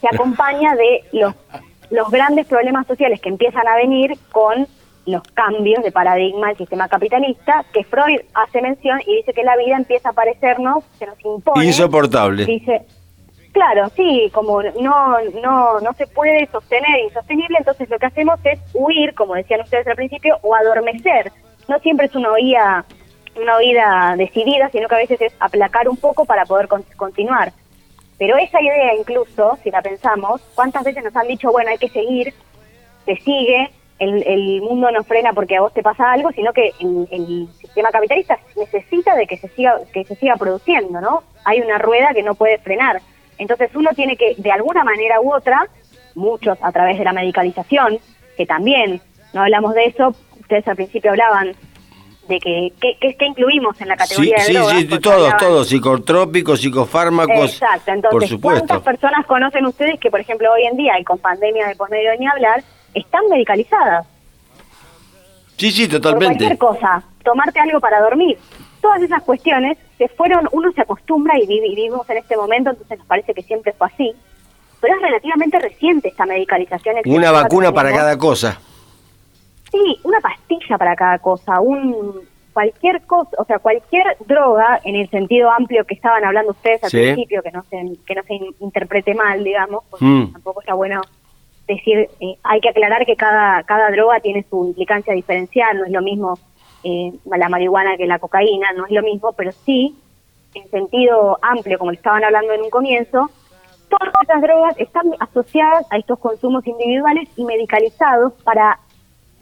se 0.00 0.08
acompaña 0.12 0.74
de 0.74 1.04
los, 1.12 1.34
los 1.90 2.10
grandes 2.10 2.46
problemas 2.46 2.86
sociales 2.86 3.20
que 3.20 3.28
empiezan 3.28 3.66
a 3.66 3.76
venir 3.76 4.18
con 4.32 4.66
los 5.06 5.22
cambios 5.34 5.82
de 5.84 5.92
paradigma 5.92 6.48
del 6.48 6.56
sistema 6.56 6.88
capitalista, 6.88 7.64
que 7.72 7.84
Freud 7.84 8.20
hace 8.34 8.60
mención 8.60 9.00
y 9.06 9.16
dice 9.16 9.32
que 9.32 9.44
la 9.44 9.56
vida 9.56 9.76
empieza 9.76 10.10
a 10.10 10.12
parecernos, 10.12 10.84
se 10.98 11.06
nos 11.06 11.24
impone. 11.24 11.64
Insoportable. 11.64 12.44
Dice, 12.44 12.84
Claro, 13.56 13.88
sí, 13.96 14.30
como 14.34 14.62
no, 14.62 15.16
no, 15.42 15.80
no 15.80 15.92
se 15.94 16.06
puede 16.08 16.46
sostener 16.52 17.00
insostenible, 17.04 17.56
entonces 17.58 17.88
lo 17.88 17.98
que 17.98 18.04
hacemos 18.04 18.38
es 18.44 18.60
huir, 18.74 19.14
como 19.14 19.34
decían 19.34 19.62
ustedes 19.62 19.86
al 19.86 19.96
principio, 19.96 20.36
o 20.42 20.54
adormecer. 20.54 21.32
No 21.66 21.78
siempre 21.78 22.04
es 22.04 22.14
una 22.14 22.32
oída, 22.32 22.84
una 23.38 23.56
oída 23.56 24.14
decidida, 24.16 24.68
sino 24.70 24.88
que 24.88 24.94
a 24.94 24.98
veces 24.98 25.20
es 25.20 25.32
aplacar 25.40 25.88
un 25.88 25.96
poco 25.96 26.24
para 26.24 26.44
poder 26.44 26.68
continuar. 26.96 27.52
Pero 28.18 28.36
esa 28.36 28.60
idea 28.60 28.94
incluso, 28.94 29.58
si 29.62 29.70
la 29.70 29.82
pensamos, 29.82 30.40
¿cuántas 30.54 30.84
veces 30.84 31.04
nos 31.04 31.14
han 31.16 31.28
dicho, 31.28 31.52
bueno, 31.52 31.70
hay 31.70 31.78
que 31.78 31.88
seguir, 31.88 32.32
se 33.04 33.16
sigue, 33.16 33.70
el, 33.98 34.22
el 34.26 34.62
mundo 34.62 34.90
no 34.90 35.04
frena 35.04 35.32
porque 35.32 35.56
a 35.56 35.60
vos 35.60 35.72
te 35.72 35.82
pasa 35.82 36.12
algo, 36.12 36.30
sino 36.32 36.52
que 36.52 36.72
el, 36.80 37.08
el, 37.10 37.48
sistema 37.58 37.90
capitalista 37.90 38.38
necesita 38.56 39.14
de 39.14 39.26
que 39.26 39.38
se 39.38 39.48
siga, 39.48 39.80
que 39.92 40.04
se 40.04 40.16
siga 40.16 40.36
produciendo, 40.36 41.00
¿no? 41.00 41.22
Hay 41.44 41.60
una 41.60 41.78
rueda 41.78 42.12
que 42.14 42.22
no 42.22 42.34
puede 42.34 42.58
frenar. 42.58 43.00
Entonces 43.38 43.70
uno 43.74 43.90
tiene 43.94 44.16
que, 44.16 44.34
de 44.36 44.52
alguna 44.52 44.84
manera 44.84 45.20
u 45.20 45.34
otra, 45.34 45.66
muchos 46.14 46.58
a 46.62 46.72
través 46.72 46.98
de 46.98 47.04
la 47.04 47.12
medicalización, 47.12 47.98
que 48.36 48.46
también, 48.46 49.00
no 49.32 49.42
hablamos 49.42 49.74
de 49.74 49.86
eso, 49.86 50.14
ustedes 50.40 50.66
al 50.68 50.76
principio 50.76 51.10
hablaban 51.10 51.54
de 52.28 52.38
que, 52.38 52.72
que, 52.80 53.26
incluimos 53.26 53.80
en 53.80 53.88
la 53.88 53.96
categoría 53.96 54.38
sí, 54.38 54.52
de 54.52 54.58
drogas. 54.58 54.76
Sí, 54.78 54.88
sí, 54.90 54.98
todos, 54.98 55.36
todos, 55.38 55.68
psicotrópicos, 55.68 56.60
psicofármacos, 56.60 57.52
Exacto, 57.52 57.92
entonces, 57.92 58.10
por 58.10 58.26
supuesto. 58.28 58.66
¿cuántas 58.66 58.82
personas 58.82 59.26
conocen 59.26 59.66
ustedes 59.66 59.98
que, 60.00 60.10
por 60.10 60.20
ejemplo, 60.20 60.52
hoy 60.52 60.64
en 60.64 60.76
día, 60.76 60.98
y 60.98 61.04
con 61.04 61.18
pandemia 61.18 61.68
de 61.68 61.76
posmedio 61.76 62.10
ni 62.18 62.26
hablar, 62.26 62.62
están 62.94 63.22
medicalizadas? 63.28 64.06
Sí, 65.56 65.70
sí, 65.70 65.88
totalmente. 65.88 66.46
Por 66.46 66.58
cualquier 66.58 66.58
cosa, 66.58 67.02
tomarte 67.24 67.60
algo 67.60 67.80
para 67.80 68.00
dormir. 68.00 68.38
Todas 68.80 69.02
esas 69.02 69.22
cuestiones 69.22 69.78
se 69.98 70.08
fueron, 70.08 70.48
uno 70.52 70.70
se 70.72 70.82
acostumbra 70.82 71.38
y 71.38 71.46
vivimos 71.46 72.08
en 72.10 72.18
este 72.18 72.36
momento, 72.36 72.70
entonces 72.70 72.98
nos 72.98 73.06
parece 73.06 73.34
que 73.34 73.42
siempre 73.42 73.72
fue 73.72 73.86
así. 73.86 74.12
Pero 74.80 74.94
es 74.94 75.02
relativamente 75.02 75.58
reciente 75.58 76.08
esta 76.08 76.26
medicalización. 76.26 76.96
Una 77.06 77.30
vacuna 77.30 77.72
para 77.72 77.90
cada 77.90 78.18
cosa. 78.18 78.60
Sí, 79.76 80.00
una 80.04 80.20
pastilla 80.20 80.78
para 80.78 80.96
cada 80.96 81.18
cosa, 81.18 81.60
un 81.60 82.26
cualquier 82.52 83.02
cosa, 83.02 83.30
o 83.38 83.44
sea, 83.44 83.58
cualquier 83.58 84.16
droga 84.26 84.80
en 84.82 84.96
el 84.96 85.10
sentido 85.10 85.50
amplio 85.50 85.84
que 85.84 85.92
estaban 85.92 86.24
hablando 86.24 86.52
ustedes 86.52 86.82
al 86.84 86.90
principio, 86.90 87.42
que 87.42 87.52
no 87.52 87.62
se 87.64 87.76
que 88.06 88.14
no 88.14 88.22
se 88.22 88.40
interprete 88.60 89.14
mal, 89.14 89.44
digamos, 89.44 89.84
porque 89.90 90.06
mm. 90.06 90.32
tampoco 90.32 90.60
está 90.60 90.72
bueno 90.72 91.02
decir, 91.68 92.08
eh, 92.20 92.38
hay 92.42 92.60
que 92.60 92.70
aclarar 92.70 93.04
que 93.04 93.14
cada 93.14 93.62
cada 93.64 93.90
droga 93.90 94.20
tiene 94.20 94.46
su 94.48 94.64
implicancia 94.68 95.12
diferencial, 95.12 95.76
no 95.76 95.84
es 95.84 95.92
lo 95.92 96.00
mismo 96.00 96.38
eh, 96.82 97.12
la 97.26 97.48
marihuana 97.50 97.98
que 97.98 98.06
la 98.06 98.18
cocaína, 98.18 98.72
no 98.72 98.86
es 98.86 98.92
lo 98.92 99.02
mismo, 99.02 99.32
pero 99.32 99.52
sí, 99.52 99.94
en 100.54 100.70
sentido 100.70 101.38
amplio, 101.42 101.78
como 101.78 101.90
estaban 101.90 102.24
hablando 102.24 102.54
en 102.54 102.62
un 102.62 102.70
comienzo, 102.70 103.30
todas 103.90 104.14
estas 104.22 104.40
drogas 104.40 104.78
están 104.78 105.12
asociadas 105.18 105.84
a 105.90 105.98
estos 105.98 106.18
consumos 106.20 106.66
individuales 106.66 107.28
y 107.36 107.44
medicalizados 107.44 108.32
para 108.44 108.78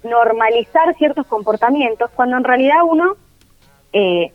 normalizar 0.05 0.95
ciertos 0.97 1.27
comportamientos 1.27 2.11
cuando 2.15 2.37
en 2.37 2.45
realidad 2.45 2.77
uno 2.89 3.17
eh, 3.93 4.33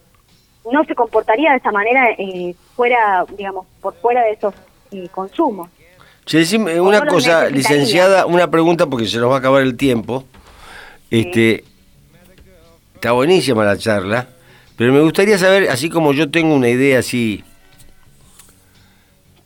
no 0.72 0.84
se 0.86 0.96
comportaría 0.96 1.52
de 1.52 1.58
esa 1.58 1.72
manera 1.72 2.10
eh, 2.18 2.56
fuera, 2.76 3.26
digamos, 3.38 3.66
por 3.82 3.96
fuera 3.96 4.24
de 4.24 4.32
esos 4.32 4.54
eh, 4.92 5.08
consumos. 5.10 5.70
una 6.82 7.06
cosa, 7.06 7.50
licenciada, 7.50 8.26
una 8.26 8.50
pregunta 8.50 8.88
porque 8.88 9.06
se 9.06 9.18
nos 9.18 9.32
va 9.32 9.36
a 9.36 9.40
acabar 9.40 9.62
el 9.62 9.78
tiempo. 9.78 10.26
Este, 11.12 11.64
Está 13.00 13.14
buenísima 13.14 13.64
la 13.64 13.78
charla, 13.78 14.28
pero 14.76 14.92
me 14.92 15.00
gustaría 15.00 15.38
saber, 15.38 15.70
así 15.70 15.90
como 15.90 16.12
yo 16.12 16.30
tengo 16.30 16.54
una 16.54 16.68
idea 16.68 17.00
así, 17.00 17.46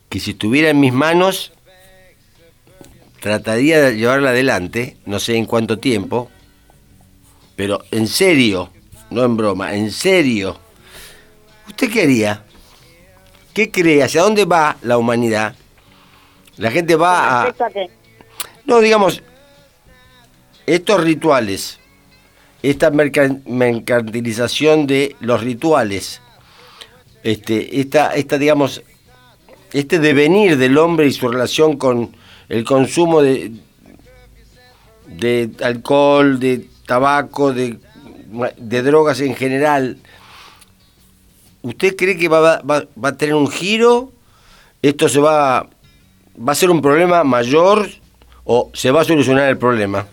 que 0.09 0.19
si 0.19 0.31
estuviera 0.31 0.71
en 0.71 0.79
mis 0.79 0.91
manos, 0.91 1.53
trataría 3.23 3.81
de 3.81 3.95
llevarla 3.95 4.31
adelante, 4.31 4.97
no 5.05 5.17
sé 5.17 5.37
en 5.37 5.45
cuánto 5.45 5.79
tiempo, 5.79 6.29
pero 7.55 7.79
en 7.91 8.05
serio, 8.05 8.69
no 9.11 9.23
en 9.23 9.37
broma, 9.37 9.73
en 9.75 9.93
serio. 9.93 10.59
¿Usted 11.65 11.89
qué 11.89 12.01
haría? 12.01 12.43
¿Qué 13.53 13.71
cree? 13.71 14.03
¿Hacia 14.03 14.23
dónde 14.23 14.43
va 14.43 14.75
la 14.81 14.97
humanidad? 14.97 15.55
La 16.57 16.69
gente 16.69 16.97
va 16.97 17.43
a... 17.43 17.55
No, 18.65 18.81
digamos, 18.81 19.23
estos 20.65 21.01
rituales, 21.01 21.79
esta 22.61 22.91
mercantilización 22.91 24.85
de 24.85 25.15
los 25.21 25.41
rituales, 25.41 26.19
este, 27.23 27.79
esta, 27.79 28.15
esta, 28.15 28.37
digamos, 28.37 28.83
este 29.71 29.99
devenir 29.99 30.57
del 30.57 30.77
hombre 30.77 31.07
y 31.07 31.13
su 31.13 31.29
relación 31.29 31.77
con 31.77 32.21
el 32.49 32.63
consumo 32.63 33.21
de, 33.21 33.51
de 35.07 35.51
alcohol, 35.61 36.39
de 36.39 36.67
tabaco, 36.85 37.53
de, 37.53 37.77
de 38.57 38.81
drogas 38.81 39.21
en 39.21 39.35
general, 39.35 39.97
¿usted 41.61 41.95
cree 41.95 42.17
que 42.17 42.27
va, 42.27 42.61
va, 42.61 42.85
va, 43.03 43.09
a 43.09 43.17
tener 43.17 43.35
un 43.35 43.49
giro? 43.49 44.11
¿Esto 44.81 45.07
se 45.07 45.19
va, 45.19 45.69
va 46.37 46.51
a 46.51 46.55
ser 46.55 46.69
un 46.69 46.81
problema 46.81 47.23
mayor 47.23 47.89
o 48.43 48.69
se 48.73 48.91
va 48.91 49.01
a 49.01 49.05
solucionar 49.05 49.49
el 49.49 49.57
problema? 49.57 50.07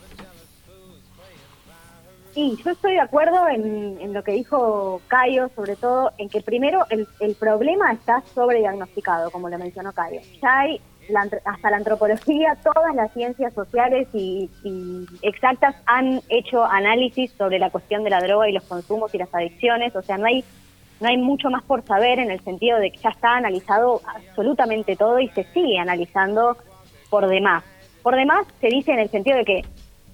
Sí, 2.35 2.57
yo 2.65 2.71
estoy 2.71 2.93
de 2.93 3.01
acuerdo 3.01 3.49
en, 3.49 4.13
lo 4.13 4.23
que 4.23 4.33
dijo 4.33 5.01
Cayo, 5.09 5.51
sobre 5.57 5.75
todo 5.75 6.13
en 6.17 6.29
que 6.29 6.41
primero 6.41 6.87
el, 6.91 7.09
el 7.19 7.35
problema 7.35 7.93
está 7.93 8.23
sobrediagnosticado, 8.35 9.31
como 9.31 9.49
lo 9.49 9.59
mencionó 9.59 9.93
Cayo. 9.93 10.21
Ya 10.41 10.61
hay 10.61 10.81
hasta 11.45 11.71
la 11.71 11.77
antropología, 11.77 12.57
todas 12.63 12.95
las 12.95 13.13
ciencias 13.13 13.53
sociales 13.55 14.09
y, 14.13 14.49
exactas 15.23 15.75
han 15.87 16.21
hecho 16.29 16.65
análisis 16.65 17.33
sobre 17.33 17.59
la 17.59 17.71
cuestión 17.71 18.05
de 18.05 18.11
la 18.11 18.21
droga 18.21 18.49
y 18.49 18.53
los 18.53 18.65
consumos 18.65 19.15
y 19.15 19.19
las 19.19 19.35
adicciones, 19.35 19.95
o 19.97 20.03
sea, 20.03 20.19
no 20.19 20.27
hay 20.27 20.45
no 21.01 21.09
hay 21.09 21.17
mucho 21.17 21.49
más 21.49 21.63
por 21.63 21.83
saber 21.87 22.19
en 22.19 22.31
el 22.31 22.45
sentido 22.45 22.79
de 22.79 22.91
que 22.91 22.99
ya 22.99 23.09
está 23.09 23.37
analizado 23.37 24.03
absolutamente 24.07 24.97
todo 24.97 25.19
y 25.19 25.29
se 25.29 25.45
sigue 25.45 25.79
analizando 25.79 26.59
por 27.09 27.27
demás. 27.27 27.65
Por 28.03 28.17
demás 28.17 28.47
se 28.61 28.67
dice 28.67 28.93
en 28.93 28.99
el 28.99 29.09
sentido 29.09 29.39
de 29.39 29.47
que 29.47 29.65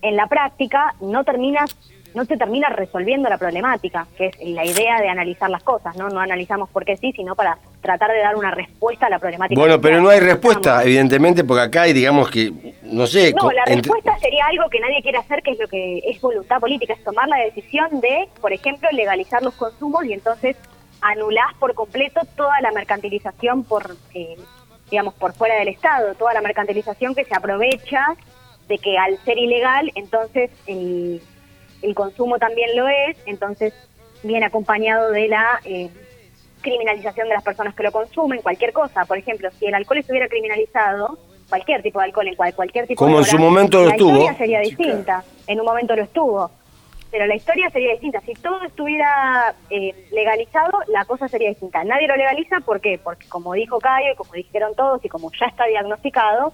en 0.03 0.15
la 0.15 0.29
práctica 0.29 0.95
no 1.01 1.25
terminas 1.25 1.77
no 2.17 2.25
se 2.25 2.39
termina 2.39 2.71
resolviendo 2.71 3.29
la 3.29 3.37
problemática, 3.37 4.07
que 4.17 4.29
es 4.29 4.41
la 4.41 4.65
idea 4.65 4.99
de 5.03 5.09
analizar 5.11 5.51
las 5.51 5.63
cosas, 5.63 5.95
¿no? 5.99 6.09
No 6.09 6.19
analizamos 6.19 6.71
por 6.71 6.83
qué 6.87 6.97
sí, 6.97 7.13
sino 7.13 7.37
para 7.37 7.59
tratar 7.83 8.11
de 8.11 8.21
dar 8.21 8.37
una 8.37 8.51
respuesta 8.53 9.05
a 9.05 9.11
la 9.11 9.19
problemática. 9.19 9.61
Bueno, 9.61 9.79
pero 9.83 10.01
no 10.01 10.09
hay 10.09 10.21
respuesta, 10.21 10.83
evidentemente, 10.83 11.45
porque 11.45 11.65
acá 11.65 11.83
hay, 11.83 11.93
digamos 11.93 12.31
que, 12.31 12.75
no 12.85 13.07
sé... 13.07 13.35
No, 13.35 13.53
la 13.53 13.67
respuesta 13.67 14.19
sería 14.19 14.47
algo 14.47 14.71
que 14.71 14.81
nadie 14.81 15.03
quiere 15.03 15.19
hacer, 15.19 15.43
que 15.43 15.51
es 15.51 15.59
lo 15.59 15.69
que 15.69 15.99
es 16.07 16.19
voluntad 16.23 16.59
política, 16.59 16.95
es 16.95 17.05
tomar 17.05 17.29
la 17.29 17.37
decisión 17.37 18.01
de, 18.01 18.31
por 18.41 18.51
ejemplo, 18.51 18.89
legalizar 18.93 19.43
los 19.43 19.53
consumos 19.53 20.07
y 20.07 20.15
entonces 20.15 20.57
anulás 21.03 21.53
por 21.61 21.75
completo 21.75 22.23
toda 22.35 22.59
la 22.63 22.73
mercantilización 22.73 23.63
por, 23.63 23.95
eh, 24.15 24.37
digamos, 24.91 25.13
por 25.13 25.35
fuera 25.35 25.57
del 25.57 25.69
Estado, 25.69 26.15
toda 26.15 26.33
la 26.33 26.41
mercantilización 26.41 27.15
que 27.15 27.27
se 27.27 27.35
aprovecha 27.35 28.07
de 28.69 28.79
que 28.79 28.97
al 28.97 29.19
ser 29.19 29.37
ilegal, 29.37 29.93
entonces... 29.95 30.51
el 31.83 31.95
consumo 31.95 32.39
también 32.39 32.77
lo 32.77 32.89
es, 32.89 33.17
entonces 33.27 33.73
viene 34.23 34.47
acompañado 34.47 35.11
de 35.11 35.29
la 35.29 35.61
eh, 35.65 35.91
criminalización 36.61 37.29
de 37.29 37.35
las 37.35 37.45
personas 37.45 37.75
que 37.75 37.83
lo 37.83 37.93
consumen, 37.93 38.43
cualquier 38.43 38.73
cosa. 38.73 39.05
Por 39.05 39.19
ejemplo, 39.19 39.49
si 39.59 39.67
el 39.67 39.75
alcohol 39.75 39.99
estuviera 39.99 40.29
criminalizado, 40.29 41.19
cualquier 41.49 41.83
tipo 41.83 41.99
de 42.01 42.07
alcohol, 42.07 42.29
en 42.29 42.35
cual, 42.35 42.55
cualquier 42.55 42.87
tipo 42.87 43.05
Como 43.05 43.17
de 43.17 43.23
en 43.23 43.29
su 43.29 43.39
momento 43.39 43.83
lo 43.83 43.91
estuvo. 43.91 44.13
La 44.13 44.19
historia 44.19 44.39
sería 44.39 44.61
distinta, 44.61 45.25
en 45.47 45.61
un 45.61 45.67
momento 45.67 45.97
lo 45.97 46.03
estuvo. 46.03 46.51
Pero 47.11 47.27
la 47.27 47.37
historia 47.37 47.71
sería 47.71 47.93
distinta. 47.93 48.21
Si 48.23 48.35
todo 48.35 48.63
estuviera 48.65 49.55
eh, 49.71 50.09
legalizado, 50.11 50.81
la 50.89 51.05
cosa 51.05 51.29
sería 51.29 51.51
distinta. 51.51 51.85
Nadie 51.85 52.09
lo 52.09 52.17
legaliza, 52.17 52.61
¿por 52.61 52.81
qué? 52.81 52.99
Porque 53.03 53.29
como 53.29 53.55
dijo 53.55 53.79
Cayo, 53.79 54.13
y 54.13 54.17
como 54.17 54.33
dijeron 54.33 54.75
todos, 54.75 55.05
y 55.05 55.09
como 55.09 55.31
ya 55.39 55.47
está 55.47 55.67
diagnosticado, 55.67 56.53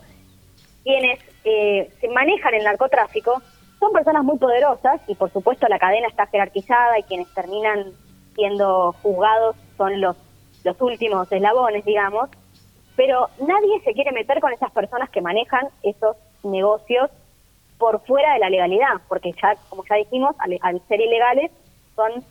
quienes 0.85 1.21
eh, 1.45 1.91
se 2.01 2.09
manejan 2.09 2.55
el 2.55 2.65
narcotráfico 2.65 3.41
son 3.83 3.93
personas 3.93 4.23
muy 4.23 4.39
poderosas 4.39 5.01
y 5.09 5.17
por 5.17 5.33
supuesto 5.33 5.67
la 5.67 5.81
cadena 5.81 6.07
está 6.07 6.27
jerarquizada 6.29 7.01
y 7.01 7.03
quienes 7.03 7.27
terminan 7.35 7.87
siendo 8.37 8.93
juzgados 9.03 9.57
son 9.77 10.01
los, 10.01 10.17
los 10.63 10.81
últimos 10.81 11.31
eslabones, 11.33 11.85
digamos, 11.85 12.31
pero 12.95 13.29
nadie 13.41 13.81
se 13.85 13.93
quiere 13.93 14.13
meter 14.13 14.41
con 14.41 14.53
esas 14.53 14.71
personas 14.71 15.11
que 15.11 15.21
manejan 15.21 15.67
esos 15.83 16.17
negocios 16.45 17.11
por 17.77 18.01
fuera 18.07 18.35
de 18.35 18.39
la 18.39 18.51
legalidad, 18.51 19.01
porque 19.09 19.33
ya, 19.43 19.57
como 19.69 19.85
ya 19.91 19.97
dijimos, 19.97 20.37
al, 20.39 20.81
ser 20.87 21.01
ilegales, 21.01 21.51
son 21.97 22.25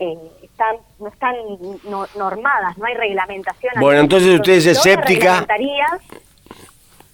eh, 0.00 0.18
están 0.42 0.76
no 0.98 1.08
están 1.08 1.34
normadas, 2.18 2.76
no 2.76 2.84
hay 2.84 2.94
reglamentación. 2.94 3.72
Bueno, 3.80 4.00
entonces 4.00 4.34
usted 4.34 4.52
es 4.52 4.66
escéptica. 4.66 5.46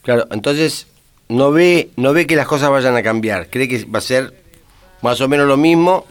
Claro, 0.02 0.24
entonces 0.32 0.92
no 1.28 1.52
ve, 1.52 1.90
no 1.96 2.12
ve 2.12 2.26
que 2.26 2.36
las 2.36 2.46
cosas 2.46 2.70
vayan 2.70 2.96
a 2.96 3.02
cambiar. 3.02 3.48
¿Cree 3.48 3.68
que 3.68 3.84
va 3.84 3.98
a 3.98 4.02
ser 4.02 4.32
más 5.02 5.20
o 5.20 5.28
menos 5.28 5.46
lo 5.46 5.56
mismo? 5.56 6.04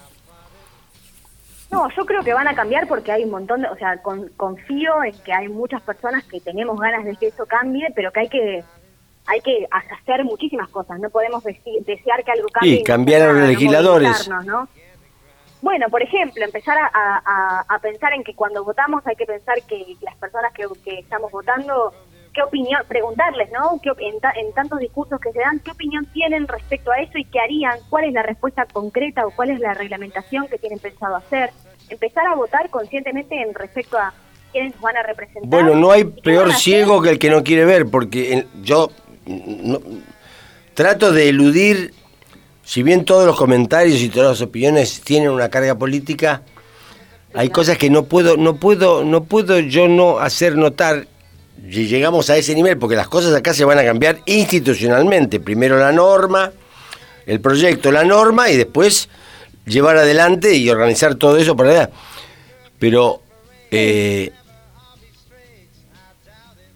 No, 1.72 1.90
yo 1.96 2.06
creo 2.06 2.24
que 2.24 2.34
van 2.34 2.48
a 2.48 2.54
cambiar 2.54 2.88
porque 2.88 3.12
hay 3.12 3.24
un 3.24 3.32
montón 3.32 3.62
de, 3.62 3.68
o 3.68 3.76
sea, 3.76 4.00
confío 4.38 5.04
en 5.04 5.18
que 5.24 5.34
hay 5.34 5.50
muchas 5.50 5.82
personas 5.82 6.24
que 6.26 6.40
tenemos 6.40 6.80
ganas 6.80 7.04
de 7.04 7.16
que 7.16 7.28
eso 7.28 7.46
cambie, 7.48 7.88
pero 7.96 8.12
que 8.12 8.20
hay 8.20 8.30
que 8.30 8.64
hay 9.26 9.42
que 9.42 9.68
hacer 9.72 10.24
muchísimas 10.24 10.70
cosas. 10.70 11.00
No 11.00 11.10
podemos 11.10 11.44
desear 11.44 12.24
que 12.24 12.32
algo 12.32 12.48
cambie. 12.50 12.82
Y 12.82 12.84
cambiar 12.84 13.22
a 13.24 13.34
los 13.34 13.48
legisladores. 13.48 14.30
Bueno, 15.62 15.88
por 15.90 16.04
ejemplo, 16.04 16.44
empezar 16.44 16.78
a, 16.78 17.64
a, 17.70 17.80
pensar 17.80 18.12
en 18.14 18.24
que 18.24 18.36
cuando 18.36 18.66
votamos 18.66 19.02
hay 19.08 19.16
que 19.16 19.26
pensar 19.26 19.56
que 19.64 19.96
las 20.02 20.16
personas 20.18 20.52
que, 20.54 20.66
que 20.84 21.00
estamos 21.00 21.32
votando 21.32 21.94
qué 22.34 22.42
opinión, 22.42 22.82
preguntarles, 22.88 23.50
¿no? 23.52 23.80
¿Qué, 23.82 23.90
en, 24.00 24.54
tantos 24.54 24.80
discursos 24.80 25.20
que 25.20 25.32
se 25.32 25.40
dan, 25.40 25.60
¿qué 25.60 25.72
opinión 25.72 26.06
tienen 26.08 26.48
respecto 26.48 26.92
a 26.92 27.00
eso 27.00 27.18
y 27.18 27.26
qué 27.26 27.40
harían? 27.40 27.78
¿Cuál 27.90 28.06
es 28.06 28.14
la 28.14 28.24
respuesta 28.24 28.66
concreta 28.66 29.26
o 29.26 29.32
cuál 29.32 29.52
es 29.52 29.60
la 29.60 29.74
reglamentación 29.74 30.48
que 30.48 30.58
tienen 30.58 30.80
pensado 30.80 31.16
hacer? 31.16 31.52
Empezar 31.90 32.26
a 32.28 32.36
votar 32.36 32.70
conscientemente 32.70 33.40
en 33.40 33.54
respecto 33.54 33.98
a 33.98 34.14
quiénes 34.52 34.80
van 34.82 34.98
a 34.98 35.04
representar. 35.04 35.50
Bueno, 35.50 35.76
no 35.76 35.92
hay 35.92 36.06
peor 36.06 36.54
ciego 36.54 37.02
que 37.02 37.12
el 37.12 37.20
que 37.20 37.30
no 37.30 37.44
quiere 37.44 37.66
ver, 37.66 37.86
porque 37.88 38.48
yo 38.62 38.90
trato 40.74 41.12
de 41.12 41.30
eludir 41.30 41.94
si 42.64 42.82
bien 42.82 43.06
todos 43.06 43.26
los 43.26 43.38
comentarios 43.38 44.02
y 44.02 44.10
todas 44.10 44.40
las 44.40 44.42
opiniones 44.42 45.02
tienen 45.02 45.30
una 45.30 45.50
carga 45.50 45.76
política, 45.76 46.42
hay 47.34 47.50
cosas 47.50 47.78
que 47.78 47.90
no 47.90 48.06
puedo, 48.06 48.38
no 48.38 48.56
puedo, 48.56 49.04
no 49.04 49.26
puedo 49.26 49.60
yo 49.60 49.88
no 49.88 50.20
hacer 50.20 50.56
notar 50.56 51.08
llegamos 51.64 52.30
a 52.30 52.38
ese 52.38 52.54
nivel, 52.56 52.78
porque 52.78 52.96
las 52.96 53.08
cosas 53.08 53.34
acá 53.34 53.54
se 53.54 53.66
van 53.66 53.80
a 53.80 53.84
cambiar 53.84 54.20
institucionalmente. 54.26 55.40
Primero 55.40 55.78
la 55.78 55.92
norma, 55.92 56.52
el 57.26 57.40
proyecto, 57.40 57.92
la 57.92 58.04
norma, 58.04 58.50
y 58.50 58.58
después 58.58 59.10
llevar 59.66 59.98
adelante 59.98 60.56
y 60.56 60.70
organizar 60.70 61.16
todo 61.16 61.38
eso 61.38 61.56
para 61.56 61.70
allá. 61.70 61.90
Pero 62.80 63.22
eh, 63.72 64.32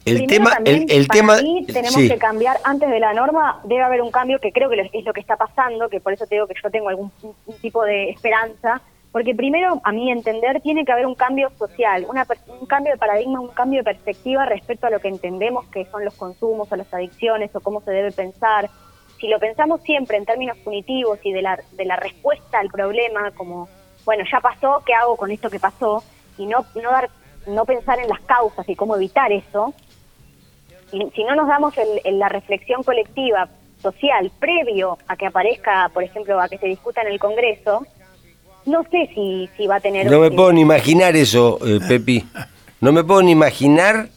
el 0.06 0.26
tema, 0.26 0.58
el, 0.64 1.08
tema, 1.10 1.38
tenemos 1.38 1.96
que 1.96 2.18
cambiar 2.18 2.58
antes 2.64 2.90
de 2.90 3.00
la 3.00 3.14
norma. 3.14 3.60
Debe 3.66 3.84
haber 3.84 4.02
un 4.02 4.12
cambio 4.12 4.40
que 4.40 4.54
creo 4.54 4.70
que 4.70 4.90
es 4.94 5.04
lo 5.04 5.12
que 5.12 5.20
está 5.20 5.36
pasando, 5.36 5.90
que 5.90 6.00
por 6.00 6.14
eso 6.14 6.26
te 6.26 6.36
digo 6.36 6.48
que 6.48 6.54
yo 6.64 6.70
tengo 6.70 6.88
algún 6.88 7.12
tipo 7.62 7.84
de 7.84 8.12
esperanza 8.12 8.82
porque 9.12 9.34
primero, 9.34 9.82
a 9.84 9.92
mi 9.92 10.12
entender, 10.12 10.62
tiene 10.62 10.86
que 10.86 10.92
haber 10.92 11.06
un 11.06 11.16
cambio 11.16 11.50
social, 11.58 12.06
un 12.08 12.66
cambio 12.68 12.94
de 12.94 12.98
paradigma, 12.98 13.40
un 13.40 13.50
cambio 13.50 13.80
de 13.80 13.86
perspectiva 13.86 14.46
respecto 14.46 14.88
a 14.88 14.90
lo 14.90 15.00
que 15.00 15.08
entendemos 15.08 15.66
que 15.68 15.86
son 15.86 16.06
los 16.06 16.14
consumos 16.14 16.72
o 16.72 16.76
las 16.76 16.94
adicciones 16.94 17.56
o 17.56 17.62
cómo 17.62 17.82
se 17.82 17.92
debe 17.92 18.12
pensar. 18.12 18.70
Si 19.20 19.28
lo 19.28 19.40
pensamos 19.40 19.82
siempre 19.82 20.18
en 20.18 20.26
términos 20.26 20.58
punitivos 20.58 21.20
y 21.24 21.32
de 21.32 21.42
la, 21.42 21.58
de 21.72 21.86
la 21.86 21.96
respuesta 21.96 22.60
al 22.60 22.70
problema, 22.70 23.32
como, 23.32 23.68
bueno, 24.06 24.24
ya 24.32 24.40
pasó, 24.40 24.84
¿qué 24.86 24.94
hago 24.94 25.16
con 25.16 25.32
esto 25.32 25.50
que 25.50 25.60
pasó? 25.60 26.04
Y 26.38 26.46
no, 26.46 26.66
no, 26.76 26.92
dar, 26.92 27.10
no 27.48 27.66
pensar 27.66 28.00
en 28.00 28.10
las 28.10 28.20
causas 28.22 28.68
y 28.70 28.76
cómo 28.76 28.96
evitar 28.96 29.32
eso. 29.32 29.74
Y 30.92 31.10
si 31.16 31.24
no 31.24 31.36
nos 31.36 31.48
damos 31.48 31.74
en 31.78 32.20
la 32.20 32.30
reflexión 32.30 32.84
colectiva, 32.84 33.50
social, 33.82 34.32
previo 34.40 34.98
a 35.08 35.16
que 35.16 35.28
aparezca, 35.28 35.90
por 35.94 36.04
ejemplo, 36.04 36.40
a 36.40 36.50
que 36.50 36.58
se 36.58 36.68
discuta 36.68 37.02
en 37.02 37.08
el 37.08 37.20
Congreso, 37.20 37.86
no 38.68 38.84
sé 38.92 39.10
si, 39.16 39.50
si 39.58 39.66
va 39.66 39.78
a 39.78 39.80
tener... 39.80 40.12
No 40.12 40.20
me 40.20 40.30
puedo 40.30 40.52
ni 40.52 40.62
imaginar 40.62 41.16
eso, 41.16 41.60
eh, 41.66 41.80
Pepi. 41.88 42.26
No 42.82 42.92
me 42.92 43.04
puedo 43.04 43.24
ni 43.24 43.32
imaginar 43.32 44.10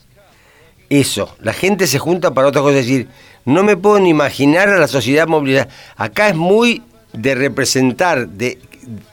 eso. 0.91 1.35
La 1.41 1.53
gente 1.53 1.87
se 1.87 1.99
junta 1.99 2.35
para 2.35 2.49
otra 2.49 2.61
cosa. 2.61 2.79
Es 2.79 2.87
decir, 2.87 3.09
no 3.45 3.63
me 3.63 3.77
puedo 3.77 4.01
ni 4.01 4.11
imaginar 4.11 4.69
a 4.69 4.79
la 4.79 4.89
sociedad 4.89 5.27
movilizada. 5.29 5.69
Acá 5.97 6.29
es 6.29 6.37
muy 6.37 6.83
de 7.13 7.35
representar, 7.35 8.29
de 8.29 8.59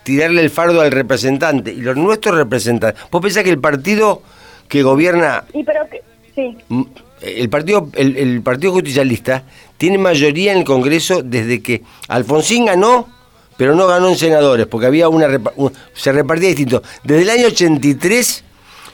tirarle 0.03 0.41
el 0.41 0.50
fardo 0.50 0.82
al 0.82 0.91
representante. 0.91 1.72
Y 1.72 1.82
los 1.82 1.96
nuestros 1.96 2.36
representantes. 2.36 3.01
Vos 3.12 3.22
pensás 3.22 3.44
que 3.44 3.51
el 3.51 3.60
partido 3.60 4.22
que 4.67 4.84
gobierna... 4.84 5.46
Sí, 5.53 5.63
pero 5.63 5.82
sí. 6.36 6.58
El 7.22 7.50
partido, 7.50 7.89
el, 7.94 8.17
el 8.17 8.41
partido 8.41 8.74
Justicialista 8.74 9.44
tiene 9.77 9.98
mayoría 9.98 10.51
en 10.51 10.60
el 10.60 10.63
Congreso 10.65 11.22
desde 11.24 11.62
que 11.62 11.84
Alfonsín 12.08 12.65
ganó 12.65 13.08
pero 13.58 13.76
no 13.76 13.88
ganó 13.88 14.10
en 14.10 14.18
senadores, 14.18 14.68
porque 14.68 14.88
había 14.88 15.10
una, 15.10 15.28
se 15.94 16.12
repartía 16.12 16.50
distinto. 16.50 16.84
Desde 17.04 17.24
el 17.24 17.30
año 17.30 17.48
83, 17.48 18.44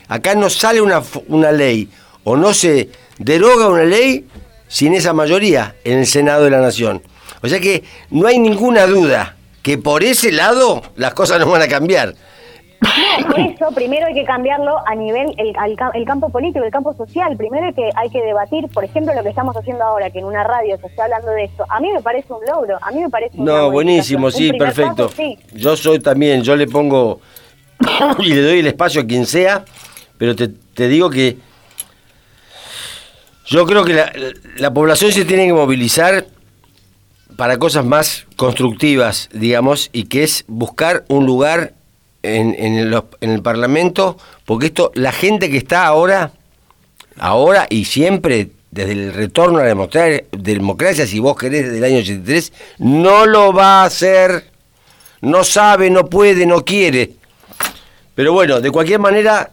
acá 0.07 0.35
no 0.35 0.49
sale 0.49 0.81
una, 0.81 1.03
una 1.27 1.51
ley, 1.51 1.89
o 2.23 2.37
no 2.37 2.53
se 2.53 2.89
deroga 3.17 3.67
una 3.67 3.83
ley 3.83 4.25
sin 4.67 4.93
esa 4.93 5.13
mayoría 5.13 5.75
en 5.83 5.99
el 5.99 6.07
Senado 6.07 6.45
de 6.45 6.49
la 6.49 6.61
Nación. 6.61 7.03
O 7.41 7.47
sea 7.47 7.59
que 7.59 7.83
no 8.09 8.27
hay 8.27 8.39
ninguna 8.39 8.87
duda 8.87 9.35
que 9.61 9.77
por 9.77 10.03
ese 10.03 10.31
lado 10.31 10.81
las 10.95 11.13
cosas 11.13 11.39
no 11.39 11.49
van 11.49 11.61
a 11.61 11.67
cambiar. 11.67 12.15
No, 12.83 13.27
por 13.27 13.39
eso 13.39 13.71
primero 13.73 14.07
hay 14.07 14.13
que 14.13 14.25
cambiarlo 14.25 14.77
a 14.85 14.95
nivel 14.95 15.33
el, 15.37 15.53
el, 15.93 16.05
campo 16.05 16.29
político, 16.29 16.63
el 16.63 16.71
campo 16.71 16.93
social. 16.93 17.35
Primero 17.37 17.73
que 17.73 17.89
hay 17.95 18.09
que 18.09 18.21
debatir, 18.21 18.67
por 18.69 18.83
ejemplo, 18.83 19.13
lo 19.13 19.23
que 19.23 19.29
estamos 19.29 19.55
haciendo 19.55 19.83
ahora, 19.83 20.09
que 20.09 20.19
en 20.19 20.25
una 20.25 20.43
radio 20.43 20.77
se 20.77 20.87
está 20.87 21.05
hablando 21.05 21.31
de 21.31 21.45
esto. 21.45 21.65
A 21.69 21.79
mí 21.79 21.91
me 21.91 22.01
parece 22.01 22.33
un 22.33 22.45
logro, 22.45 22.77
a 22.81 22.91
mí 22.91 23.01
me 23.01 23.09
parece 23.09 23.37
No, 23.37 23.71
buenísimo, 23.71 24.31
sí, 24.31 24.51
perfecto. 24.53 25.09
Yo 25.53 25.75
soy 25.75 25.99
también, 25.99 26.43
yo 26.43 26.55
le 26.55 26.67
pongo 26.67 27.19
y 28.19 28.33
le 28.33 28.41
doy 28.41 28.59
el 28.59 28.67
espacio 28.67 29.01
a 29.01 29.05
quien 29.05 29.25
sea, 29.25 29.63
pero 30.17 30.35
te, 30.35 30.49
te 30.49 30.87
digo 30.87 31.09
que 31.09 31.37
yo 33.45 33.65
creo 33.65 33.83
que 33.83 33.93
la, 33.93 34.11
la 34.57 34.73
población 34.73 35.11
se 35.11 35.25
tiene 35.25 35.45
que 35.45 35.53
movilizar 35.53 36.25
para 37.35 37.57
cosas 37.57 37.83
más 37.83 38.25
constructivas, 38.35 39.29
digamos, 39.33 39.89
y 39.91 40.05
que 40.05 40.23
es 40.23 40.45
buscar 40.47 41.03
un 41.07 41.25
lugar 41.25 41.73
en, 42.23 42.55
en, 42.57 43.29
el, 43.29 43.41
Parlamento, 43.41 44.17
porque 44.45 44.67
esto, 44.67 44.91
la 44.95 45.11
gente 45.11 45.49
que 45.49 45.57
está 45.57 45.85
ahora, 45.85 46.31
ahora 47.19 47.67
y 47.69 47.85
siempre, 47.85 48.49
desde 48.71 48.93
el 48.93 49.13
retorno 49.13 49.59
a 49.59 49.63
la 49.63 49.67
democracia, 49.67 50.23
democracia, 50.31 51.05
si 51.05 51.19
vos 51.19 51.37
querés, 51.37 51.65
desde 51.65 51.77
el 51.77 51.83
año 51.83 51.97
83, 51.99 52.53
no 52.79 53.25
lo 53.25 53.53
va 53.53 53.81
a 53.81 53.85
hacer, 53.85 54.51
no 55.21 55.43
sabe, 55.43 55.89
no 55.89 56.09
puede, 56.09 56.45
no 56.45 56.63
quiere. 56.63 57.11
Pero 58.15 58.33
bueno, 58.33 58.61
de 58.61 58.71
cualquier 58.71 58.99
manera, 58.99 59.51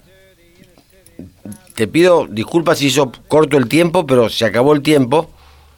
te 1.75 1.89
pido 1.89 2.27
disculpas 2.29 2.79
si 2.79 2.87
hizo 2.87 3.11
corto 3.27 3.57
el 3.57 3.69
tiempo, 3.69 4.07
pero 4.07 4.29
se 4.29 4.45
acabó 4.45 4.75
el 4.75 4.83
tiempo. 4.83 5.31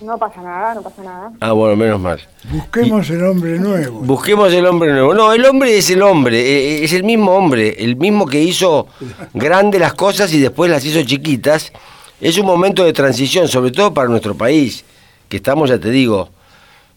No 0.02 0.18
pasa 0.18 0.42
nada, 0.42 0.74
no 0.74 0.82
pasa 0.82 1.02
nada. 1.02 1.32
Ah, 1.40 1.52
bueno, 1.52 1.76
menos 1.76 2.00
mal. 2.00 2.20
Busquemos 2.50 3.08
el 3.10 3.24
hombre 3.24 3.58
nuevo. 3.58 4.00
Busquemos 4.00 4.52
el 4.52 4.66
hombre 4.66 4.90
nuevo. 4.90 5.14
No, 5.14 5.32
el 5.32 5.44
hombre 5.44 5.78
es 5.78 5.90
el 5.90 6.02
hombre, 6.02 6.40
eh, 6.40 6.80
eh, 6.80 6.84
es 6.84 6.92
el 6.92 7.04
mismo 7.04 7.32
hombre, 7.32 7.76
el 7.78 7.94
mismo 7.96 8.26
que 8.26 8.42
hizo 8.42 8.88
grandes 9.32 9.80
las 9.80 9.94
cosas 9.94 10.32
y 10.34 10.40
después 10.40 10.70
las 10.70 10.84
hizo 10.84 11.02
chiquitas. 11.04 11.72
Es 12.20 12.36
un 12.36 12.46
momento 12.46 12.84
de 12.84 12.92
transición, 12.92 13.46
sobre 13.46 13.70
todo 13.70 13.94
para 13.94 14.08
nuestro 14.08 14.34
país, 14.34 14.84
que 15.28 15.36
estamos, 15.36 15.70
ya 15.70 15.78
te 15.78 15.90
digo, 15.90 16.30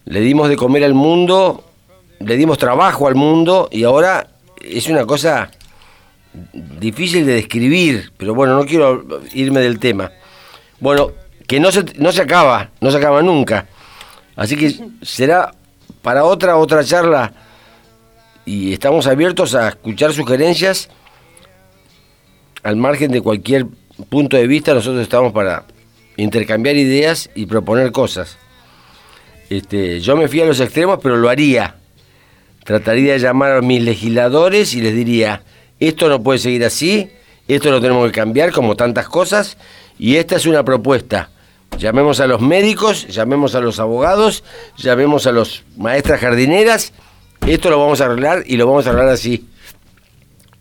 le 0.05 0.21
dimos 0.21 0.49
de 0.49 0.55
comer 0.55 0.83
al 0.83 0.95
mundo, 0.95 1.63
le 2.19 2.37
dimos 2.37 2.57
trabajo 2.57 3.07
al 3.07 3.15
mundo 3.15 3.69
y 3.71 3.83
ahora 3.83 4.27
es 4.59 4.87
una 4.87 5.05
cosa 5.05 5.51
difícil 6.53 7.25
de 7.25 7.33
describir, 7.33 8.11
pero 8.17 8.33
bueno, 8.33 8.55
no 8.55 8.65
quiero 8.65 9.05
irme 9.33 9.59
del 9.59 9.79
tema. 9.79 10.11
Bueno, 10.79 11.11
que 11.47 11.59
no 11.59 11.71
se, 11.71 11.83
no 11.97 12.11
se 12.11 12.21
acaba, 12.21 12.71
no 12.81 12.91
se 12.91 12.97
acaba 12.97 13.21
nunca. 13.21 13.67
Así 14.35 14.55
que 14.55 14.75
será 15.01 15.53
para 16.01 16.25
otra, 16.25 16.57
otra 16.57 16.83
charla 16.83 17.33
y 18.45 18.73
estamos 18.73 19.07
abiertos 19.07 19.55
a 19.55 19.69
escuchar 19.69 20.13
sugerencias 20.13 20.89
al 22.63 22.75
margen 22.75 23.11
de 23.11 23.21
cualquier 23.21 23.67
punto 24.09 24.37
de 24.37 24.47
vista, 24.47 24.73
nosotros 24.73 25.01
estamos 25.01 25.31
para 25.31 25.65
intercambiar 26.17 26.75
ideas 26.75 27.29
y 27.35 27.45
proponer 27.45 27.91
cosas. 27.91 28.37
Este, 29.49 29.99
yo 29.99 30.17
me 30.17 30.27
fui 30.27 30.41
a 30.41 30.45
los 30.45 30.59
extremos, 30.59 30.99
pero 31.01 31.17
lo 31.17 31.29
haría. 31.29 31.75
Trataría 32.63 33.13
de 33.13 33.19
llamar 33.19 33.51
a 33.51 33.61
mis 33.61 33.83
legisladores 33.83 34.73
y 34.73 34.81
les 34.81 34.95
diría, 34.95 35.43
esto 35.79 36.09
no 36.09 36.23
puede 36.23 36.39
seguir 36.39 36.65
así, 36.65 37.11
esto 37.47 37.69
lo 37.69 37.79
tenemos 37.79 38.07
que 38.07 38.19
cambiar 38.19 38.51
como 38.51 38.75
tantas 38.75 39.07
cosas, 39.07 39.57
y 39.99 40.15
esta 40.15 40.35
es 40.35 40.47
una 40.47 40.63
propuesta. 40.63 41.29
Llamemos 41.77 42.19
a 42.21 42.27
los 42.27 42.41
médicos, 42.41 43.07
llamemos 43.07 43.53
a 43.53 43.59
los 43.59 43.79
abogados, 43.79 44.43
llamemos 44.77 45.27
a 45.27 45.31
los 45.31 45.65
maestras 45.77 46.21
jardineras. 46.21 46.93
Esto 47.45 47.69
lo 47.69 47.79
vamos 47.79 47.99
a 47.99 48.05
arreglar 48.05 48.43
y 48.45 48.55
lo 48.55 48.65
vamos 48.65 48.87
a 48.87 48.91
arreglar 48.91 49.09
así. 49.09 49.45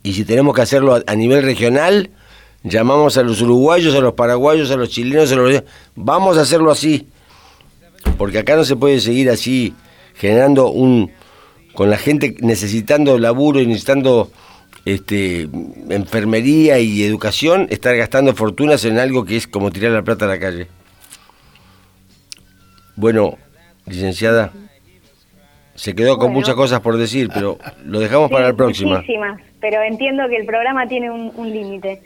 Y 0.02 0.12
si 0.12 0.24
tenemos 0.24 0.54
que 0.54 0.62
hacerlo 0.62 1.00
a, 1.06 1.14
nivel 1.14 1.42
regional, 1.42 2.10
llamamos 2.62 3.16
a 3.16 3.22
los 3.22 3.40
uruguayos, 3.40 3.94
a 3.94 4.00
los 4.00 4.14
paraguayos, 4.14 4.70
a 4.70 4.76
los 4.76 4.90
chilenos, 4.90 5.32
a 5.32 5.36
los... 5.36 5.62
Vamos 5.94 6.36
a 6.36 6.42
hacerlo 6.42 6.70
así. 6.70 7.06
Porque 8.18 8.40
acá 8.40 8.56
no 8.56 8.64
se 8.64 8.76
puede 8.76 9.00
seguir 9.00 9.30
así, 9.30 9.72
generando 10.14 10.68
un... 10.68 11.12
con 11.74 11.90
la 11.90 11.96
gente 11.96 12.36
necesitando 12.40 13.18
laburo 13.18 13.60
y 13.60 13.66
necesitando 13.66 14.30
este, 14.84 15.48
enfermería 15.88 16.80
y 16.80 17.02
educación, 17.02 17.68
estar 17.70 17.96
gastando 17.96 18.34
fortunas 18.34 18.84
en 18.84 18.98
algo 18.98 19.24
que 19.24 19.36
es 19.36 19.46
como 19.46 19.70
tirar 19.70 19.92
la 19.92 20.02
plata 20.02 20.26
a 20.26 20.28
la 20.28 20.38
calle. 20.38 20.68
Bueno, 22.96 23.36
licenciada, 23.86 24.52
se 25.74 25.94
quedó 25.94 26.18
con 26.18 26.32
muchas 26.32 26.54
cosas 26.54 26.80
por 26.80 26.96
decir, 26.96 27.28
pero 27.32 27.58
lo 27.84 27.98
dejamos 27.98 28.30
para 28.30 28.48
la 28.48 28.54
próxima. 28.54 28.96
Muchísimas, 28.96 29.40
pero 29.60 29.82
entiendo 29.82 30.28
que 30.28 30.36
el 30.36 30.46
programa 30.46 30.86
tiene 30.86 31.10
un, 31.10 31.50
límite. 31.50 32.00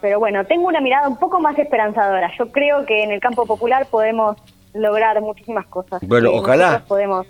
Pero 0.00 0.18
bueno, 0.18 0.44
tengo 0.44 0.66
una 0.66 0.80
mirada 0.80 1.08
un 1.08 1.18
poco 1.18 1.40
más 1.40 1.58
esperanzadora. 1.58 2.30
Yo 2.38 2.50
creo 2.50 2.86
que 2.86 3.02
en 3.02 3.12
el 3.12 3.20
campo 3.20 3.46
popular 3.46 3.86
podemos 3.90 4.36
lograr 4.74 5.20
muchísimas 5.20 5.66
cosas. 5.66 6.00
Bueno, 6.02 6.32
ojalá. 6.32 6.84
Podemos, 6.86 7.26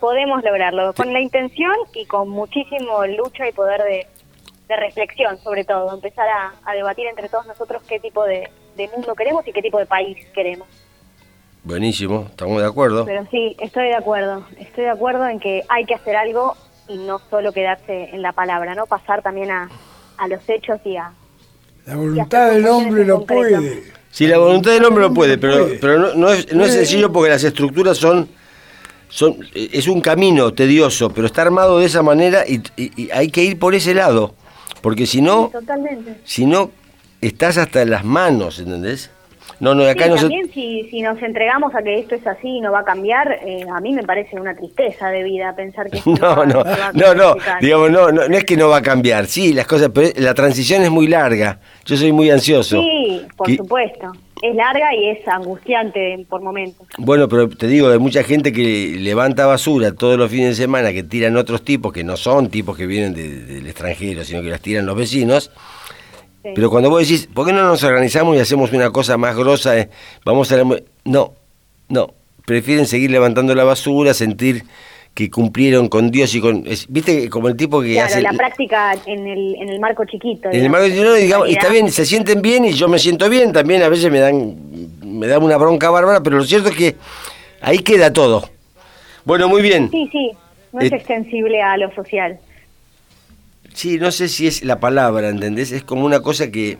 podemos 0.00 0.42
lograrlo, 0.42 0.92
con 0.94 1.12
la 1.12 1.20
intención 1.20 1.74
y 1.94 2.06
con 2.06 2.28
muchísimo 2.28 3.06
lucha 3.06 3.48
y 3.48 3.52
poder 3.52 3.82
de, 3.82 4.06
reflexión, 4.68 5.36
sobre 5.38 5.64
todo. 5.64 5.94
Empezar 5.94 6.26
a, 6.64 6.72
debatir 6.72 7.06
entre 7.06 7.28
todos 7.28 7.46
nosotros 7.46 7.82
qué 7.88 7.98
tipo 7.98 8.24
de 8.24 8.48
mundo 8.94 9.14
queremos 9.14 9.46
y 9.46 9.52
qué 9.52 9.60
tipo 9.60 9.78
de 9.78 9.86
país 9.86 10.16
queremos. 10.32 10.66
Buenísimo, 11.64 12.26
estamos 12.30 12.60
de 12.60 12.66
acuerdo. 12.66 13.04
Pero 13.04 13.26
sí, 13.30 13.56
estoy 13.60 13.88
de 13.88 13.94
acuerdo. 13.96 14.46
Estoy 14.58 14.84
de 14.84 14.90
acuerdo 14.90 15.28
en 15.28 15.38
que 15.40 15.62
hay 15.68 15.84
que 15.84 15.94
hacer 15.94 16.16
algo 16.16 16.56
y 16.88 16.96
no 16.98 17.20
solo 17.30 17.52
quedarse 17.52 18.10
en 18.12 18.22
la 18.22 18.32
palabra, 18.32 18.74
¿no? 18.74 18.86
Pasar 18.86 19.22
también 19.22 19.50
a, 19.50 19.68
a 20.16 20.28
los 20.28 20.40
hechos 20.48 20.80
y 20.84 20.96
a... 20.96 21.12
La 21.86 21.96
voluntad 21.96 22.50
del 22.50 22.66
hombre 22.66 23.04
lo 23.04 23.24
puede. 23.26 23.84
Sí, 24.10 24.26
la 24.26 24.38
voluntad 24.38 24.72
del 24.72 24.84
hombre 24.84 25.02
lo 25.04 25.14
puede, 25.14 25.38
pero, 25.38 25.68
pero 25.80 25.98
no, 25.98 26.14
no, 26.14 26.30
es, 26.30 26.52
no 26.52 26.64
es 26.64 26.72
sencillo 26.72 27.12
porque 27.12 27.30
las 27.30 27.44
estructuras 27.44 27.96
son 27.98 28.28
son, 29.08 29.36
es 29.54 29.88
un 29.88 30.00
camino 30.00 30.52
tedioso, 30.54 31.10
pero 31.10 31.26
está 31.26 31.42
armado 31.42 31.80
de 31.80 31.86
esa 31.86 32.00
manera 32.00 32.44
y, 32.46 32.62
y- 32.76 32.92
y 33.04 33.10
hay 33.10 33.28
que 33.28 33.42
ir 33.42 33.58
por 33.58 33.74
ese 33.74 33.92
lado. 33.92 34.34
Porque 34.82 35.04
si 35.04 35.20
no, 35.20 35.48
Totalmente. 35.52 36.20
si 36.24 36.46
no, 36.46 36.70
estás 37.20 37.58
hasta 37.58 37.84
las 37.84 38.04
manos, 38.04 38.60
¿entendés? 38.60 39.10
No, 39.58 39.74
no, 39.74 39.84
acá 39.84 40.04
sí, 40.04 40.10
no 40.10 40.16
se... 40.16 40.22
también 40.22 40.50
si, 40.52 40.88
si 40.90 41.02
nos 41.02 41.20
entregamos 41.22 41.74
a 41.74 41.82
que 41.82 41.98
esto 41.98 42.14
es 42.14 42.26
así 42.26 42.48
y 42.48 42.60
no 42.60 42.72
va 42.72 42.80
a 42.80 42.84
cambiar, 42.84 43.40
eh, 43.44 43.64
a 43.74 43.80
mí 43.80 43.92
me 43.92 44.02
parece 44.02 44.38
una 44.40 44.54
tristeza 44.54 45.08
de 45.08 45.22
vida 45.24 45.54
pensar 45.56 45.90
que 45.90 45.98
esto 45.98 46.10
No, 46.12 46.44
no, 46.46 46.64
va 46.64 46.90
no, 46.94 47.14
no, 47.14 47.34
digamos, 47.60 47.90
no, 47.90 48.12
no, 48.12 48.28
no 48.28 48.36
es 48.36 48.44
que 48.44 48.56
no 48.56 48.68
va 48.68 48.78
a 48.78 48.82
cambiar, 48.82 49.26
sí, 49.26 49.52
las 49.52 49.66
cosas, 49.66 49.90
pero 49.94 50.10
la 50.16 50.34
transición 50.34 50.82
es 50.82 50.90
muy 50.90 51.06
larga, 51.08 51.60
yo 51.84 51.96
soy 51.96 52.12
muy 52.12 52.30
ansioso. 52.30 52.80
Sí, 52.80 53.22
por 53.36 53.46
Que- 53.46 53.56
supuesto. 53.56 54.12
Es 54.42 54.54
larga 54.54 54.94
y 54.94 55.10
es 55.10 55.28
angustiante 55.28 56.24
por 56.26 56.40
momentos. 56.40 56.86
Bueno, 56.96 57.28
pero 57.28 57.46
te 57.50 57.66
digo, 57.66 57.90
hay 57.90 57.98
mucha 57.98 58.22
gente 58.22 58.54
que 58.54 58.96
levanta 58.98 59.44
basura 59.44 59.92
todos 59.94 60.16
los 60.16 60.30
fines 60.30 60.56
de 60.56 60.62
semana, 60.64 60.94
que 60.94 61.02
tiran 61.02 61.36
otros 61.36 61.62
tipos, 61.62 61.92
que 61.92 62.02
no 62.04 62.16
son 62.16 62.48
tipos 62.48 62.74
que 62.74 62.86
vienen 62.86 63.12
de- 63.12 63.40
del 63.44 63.66
extranjero, 63.66 64.24
sino 64.24 64.40
que 64.40 64.48
las 64.48 64.62
tiran 64.62 64.86
los 64.86 64.96
vecinos. 64.96 65.50
Sí. 66.42 66.50
Pero 66.54 66.70
cuando 66.70 66.88
vos 66.90 67.00
decís, 67.00 67.28
¿por 67.32 67.46
qué 67.46 67.52
no 67.52 67.62
nos 67.64 67.82
organizamos 67.84 68.34
y 68.36 68.40
hacemos 68.40 68.72
una 68.72 68.90
cosa 68.90 69.16
más 69.18 69.36
grosa? 69.36 69.78
eh? 69.78 69.90
Vamos 70.24 70.50
a... 70.52 70.56
la- 70.56 70.80
No, 71.04 71.34
no, 71.88 72.14
prefieren 72.46 72.86
seguir 72.86 73.10
levantando 73.10 73.54
la 73.54 73.64
basura, 73.64 74.14
sentir 74.14 74.64
que 75.12 75.28
cumplieron 75.28 75.88
con 75.88 76.10
Dios 76.10 76.34
y 76.34 76.40
con... 76.40 76.64
es- 76.66 76.86
¿Viste? 76.88 77.28
Como 77.28 77.48
el 77.48 77.56
tipo 77.56 77.82
que 77.82 77.92
claro, 77.92 78.06
hace... 78.06 78.22
la 78.22 78.32
práctica 78.32 78.94
en 79.06 79.26
el, 79.26 79.56
en 79.56 79.68
el 79.68 79.80
marco 79.80 80.04
chiquito. 80.06 80.48
En 80.50 80.62
el 80.62 80.70
marco 80.70 80.88
no, 80.88 81.12
digamos, 81.14 81.48
en 81.48 81.54
está 81.56 81.68
bien, 81.68 81.90
se 81.90 82.06
sienten 82.06 82.40
bien 82.40 82.64
y 82.64 82.72
yo 82.72 82.88
me 82.88 82.98
siento 82.98 83.28
bien, 83.28 83.52
también 83.52 83.82
a 83.82 83.88
veces 83.88 84.10
me 84.10 84.20
dan, 84.20 84.54
me 85.04 85.26
dan 85.26 85.42
una 85.42 85.56
bronca 85.58 85.90
bárbara, 85.90 86.22
pero 86.22 86.38
lo 86.38 86.44
cierto 86.44 86.68
es 86.70 86.76
que 86.76 86.96
ahí 87.60 87.80
queda 87.80 88.12
todo. 88.12 88.48
Bueno, 89.26 89.48
muy 89.48 89.60
bien. 89.60 89.90
Sí, 89.90 90.08
sí, 90.10 90.30
no 90.72 90.80
es 90.80 90.90
Eh, 90.90 90.96
extensible 90.96 91.60
a 91.60 91.76
lo 91.76 91.94
social. 91.94 92.38
Sí, 93.74 93.98
no 93.98 94.10
sé 94.10 94.28
si 94.28 94.46
es 94.46 94.64
la 94.64 94.80
palabra, 94.80 95.28
¿entendés? 95.28 95.72
Es 95.72 95.84
como 95.84 96.04
una 96.04 96.20
cosa 96.20 96.50
que... 96.50 96.78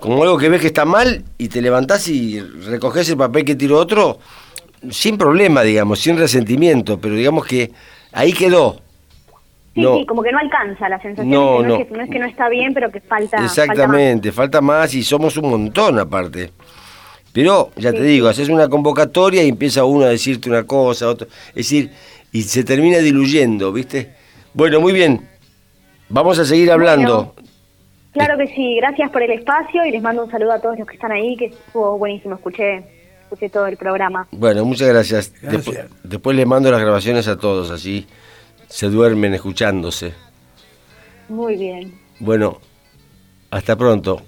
Como 0.00 0.22
algo 0.22 0.38
que 0.38 0.48
ves 0.48 0.60
que 0.60 0.66
está 0.68 0.84
mal 0.84 1.24
y 1.38 1.48
te 1.48 1.62
levantás 1.62 2.06
y 2.08 2.40
recoges 2.40 3.08
el 3.08 3.16
papel 3.16 3.44
que 3.44 3.54
tiró 3.54 3.78
otro, 3.78 4.18
sin 4.90 5.16
problema, 5.16 5.62
digamos, 5.62 6.00
sin 6.00 6.18
resentimiento, 6.18 7.00
pero 7.00 7.14
digamos 7.14 7.46
que 7.46 7.72
ahí 8.12 8.32
quedó. 8.32 8.80
Sí, 9.74 9.80
no, 9.82 9.96
sí, 9.96 10.06
como 10.06 10.22
que 10.22 10.32
no 10.32 10.38
alcanza 10.38 10.88
la 10.88 11.00
sensación. 11.00 11.30
No, 11.30 11.62
de 11.62 11.62
que 11.62 11.62
no, 11.62 11.68
no. 11.68 11.76
Es 11.76 11.88
que, 11.88 11.94
no 11.94 12.02
es 12.02 12.10
que 12.10 12.18
no 12.18 12.26
está 12.26 12.48
bien, 12.48 12.72
pero 12.72 12.90
que 12.90 13.00
falta. 13.00 13.38
falta 13.38 13.44
Exactamente, 13.44 14.32
falta 14.32 14.60
más. 14.60 14.94
y 14.94 15.02
somos 15.02 15.36
un 15.36 15.50
montón 15.50 15.98
aparte. 15.98 16.50
Pero, 17.32 17.70
ya 17.76 17.92
te 17.92 18.02
digo, 18.02 18.28
haces 18.28 18.48
una 18.48 18.68
convocatoria 18.68 19.42
y 19.42 19.48
empieza 19.48 19.84
uno 19.84 20.06
a 20.06 20.08
decirte 20.08 20.48
una 20.48 20.64
cosa, 20.64 21.08
otro. 21.08 21.26
Es 21.48 21.54
decir, 21.54 21.90
y 22.32 22.42
se 22.42 22.64
termina 22.64 22.98
diluyendo, 22.98 23.72
¿viste? 23.72 24.15
Bueno, 24.56 24.80
muy 24.80 24.92
bien. 24.94 25.28
Vamos 26.08 26.38
a 26.38 26.44
seguir 26.46 26.72
hablando. 26.72 27.34
Claro 28.12 28.38
que 28.38 28.46
sí, 28.54 28.76
gracias 28.76 29.10
por 29.10 29.22
el 29.22 29.30
espacio 29.32 29.84
y 29.84 29.90
les 29.90 30.00
mando 30.02 30.24
un 30.24 30.30
saludo 30.30 30.52
a 30.52 30.58
todos 30.60 30.78
los 30.78 30.88
que 30.88 30.94
están 30.94 31.12
ahí, 31.12 31.36
que 31.36 31.46
estuvo 31.46 31.98
buenísimo, 31.98 32.36
escuché, 32.36 32.82
escuché 33.24 33.50
todo 33.50 33.66
el 33.66 33.76
programa. 33.76 34.26
Bueno, 34.30 34.64
muchas 34.64 34.88
gracias. 34.88 35.30
Gracias. 35.42 35.66
Despu- 35.66 35.88
después 36.02 36.34
les 36.34 36.46
mando 36.46 36.70
las 36.70 36.80
grabaciones 36.80 37.28
a 37.28 37.36
todos, 37.36 37.70
así 37.70 38.06
se 38.68 38.88
duermen 38.88 39.34
escuchándose. 39.34 40.14
Muy 41.28 41.56
bien. 41.56 42.00
Bueno, 42.18 42.58
hasta 43.50 43.76
pronto. 43.76 44.22